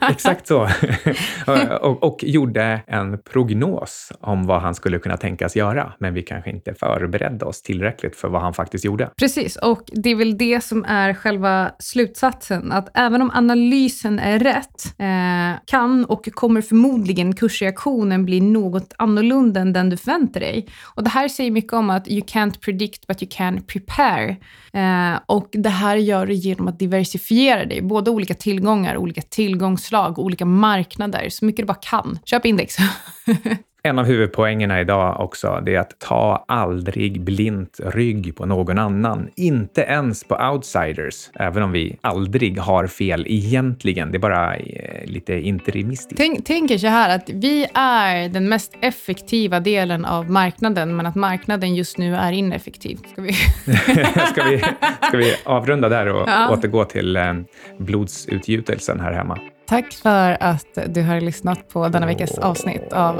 exakt 0.09 0.47
så. 0.47 0.61
och, 1.81 2.03
och, 2.03 2.23
gjorde 2.23 2.81
en 2.87 3.17
prognos 3.17 4.11
om 4.19 4.47
vad 4.47 4.61
han 4.61 4.75
skulle 4.75 4.99
kunna 4.99 5.17
tänkas 5.17 5.55
göra, 5.55 5.93
men 5.99 6.13
vi 6.13 6.21
kanske 6.21 6.49
inte 6.49 6.73
förberedde 6.73 7.45
oss 7.45 7.61
tillräckligt 7.61 8.15
för 8.15 8.27
vad 8.27 8.41
han 8.41 8.53
faktiskt 8.53 8.85
gjorde. 8.85 9.09
Precis, 9.17 9.55
och 9.55 9.81
det 9.85 10.09
är 10.09 10.15
väl 10.15 10.37
det 10.37 10.63
som 10.63 10.85
är 10.85 11.13
själva 11.13 11.71
slutsatsen, 11.79 12.71
att 12.71 12.89
även 12.93 13.21
om 13.21 13.31
analysen 13.33 14.19
är 14.19 14.39
rätt, 14.39 14.95
eh, 14.99 15.59
kan 15.85 16.05
och 16.05 16.29
kommer 16.33 16.61
förmodligen 16.61 17.35
kursreaktionen 17.35 18.25
bli 18.25 18.41
något 18.41 18.93
annorlunda 18.97 19.59
än 19.59 19.73
den 19.73 19.89
du 19.89 19.97
förväntar 19.97 20.39
dig. 20.39 20.67
Och 20.83 21.03
det 21.03 21.09
här 21.09 21.27
säger 21.27 21.51
mycket 21.51 21.73
om 21.73 21.89
att 21.89 22.07
you 22.07 22.21
can't 22.21 22.59
predict 22.59 23.07
but 23.07 23.23
you 23.23 23.31
can 23.33 23.61
prepare. 23.61 24.35
Eh, 24.73 25.19
och 25.25 25.47
det 25.51 25.69
här 25.69 25.95
gör 25.95 26.25
du 26.25 26.33
genom 26.33 26.67
att 26.67 26.79
diversifiera 26.79 27.65
dig, 27.65 27.81
både 27.81 28.11
olika 28.11 28.33
tillgångar, 28.33 28.97
olika 28.97 29.21
tillgångsslag, 29.21 30.19
olika 30.19 30.45
marknader, 30.45 31.29
så 31.29 31.45
mycket 31.45 31.63
du 31.63 31.67
bara 31.67 31.77
kan. 31.81 32.19
Köp 32.25 32.45
index. 32.45 32.75
En 33.85 33.99
av 33.99 34.05
huvudpoängerna 34.05 34.81
idag 34.81 35.19
också, 35.19 35.61
det 35.65 35.75
är 35.75 35.79
att 35.79 35.99
ta 35.99 36.45
aldrig 36.47 37.21
blint 37.21 37.79
rygg 37.83 38.35
på 38.35 38.45
någon 38.45 38.77
annan. 38.77 39.29
Inte 39.35 39.81
ens 39.81 40.23
på 40.23 40.35
outsiders, 40.35 41.29
även 41.33 41.63
om 41.63 41.71
vi 41.71 41.97
aldrig 42.01 42.59
har 42.59 42.87
fel 42.87 43.25
egentligen. 43.27 44.11
Det 44.11 44.17
är 44.17 44.19
bara 44.19 44.55
eh, 44.55 45.05
lite 45.05 45.33
interimistiskt. 45.33 46.17
Tänk, 46.17 46.45
tänk 46.45 46.71
er 46.71 46.77
så 46.77 46.87
här 46.87 47.15
att 47.15 47.29
vi 47.29 47.67
är 47.73 48.29
den 48.29 48.49
mest 48.49 48.77
effektiva 48.81 49.59
delen 49.59 50.05
av 50.05 50.31
marknaden, 50.31 50.95
men 50.95 51.05
att 51.05 51.15
marknaden 51.15 51.75
just 51.75 51.97
nu 51.97 52.15
är 52.15 52.31
ineffektiv. 52.31 52.97
Ska 53.11 53.21
vi, 53.21 53.33
ska 54.31 54.43
vi, 54.43 54.59
ska 55.07 55.17
vi 55.17 55.35
avrunda 55.43 55.89
där 55.89 56.07
och 56.07 56.29
ja. 56.29 56.49
återgå 56.49 56.85
till 56.85 57.15
eh, 57.15 57.33
blodsutgjutelsen 57.79 58.99
här 58.99 59.13
hemma? 59.13 59.39
Tack 59.67 59.93
för 59.93 60.37
att 60.39 60.77
du 60.87 61.03
har 61.03 61.21
lyssnat 61.21 61.69
på 61.69 61.89
denna 61.89 62.05
veckas 62.05 62.37
avsnitt 62.37 62.93
av 62.93 63.15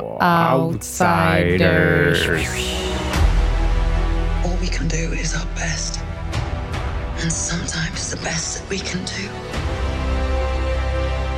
Outsiders. 0.60 2.30
All 4.44 4.58
we 4.62 4.68
can 4.68 4.88
do 4.88 5.14
is 5.14 5.36
our 5.36 5.56
best. 5.56 6.00
And 7.22 7.32
sometimes 7.34 8.12
the 8.12 8.18
best 8.24 8.58
that 8.58 8.72
we 8.72 8.78
can 8.78 9.00
do 9.00 9.30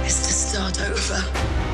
is 0.06 0.22
to 0.28 0.34
start 0.34 0.92
over. 0.92 1.67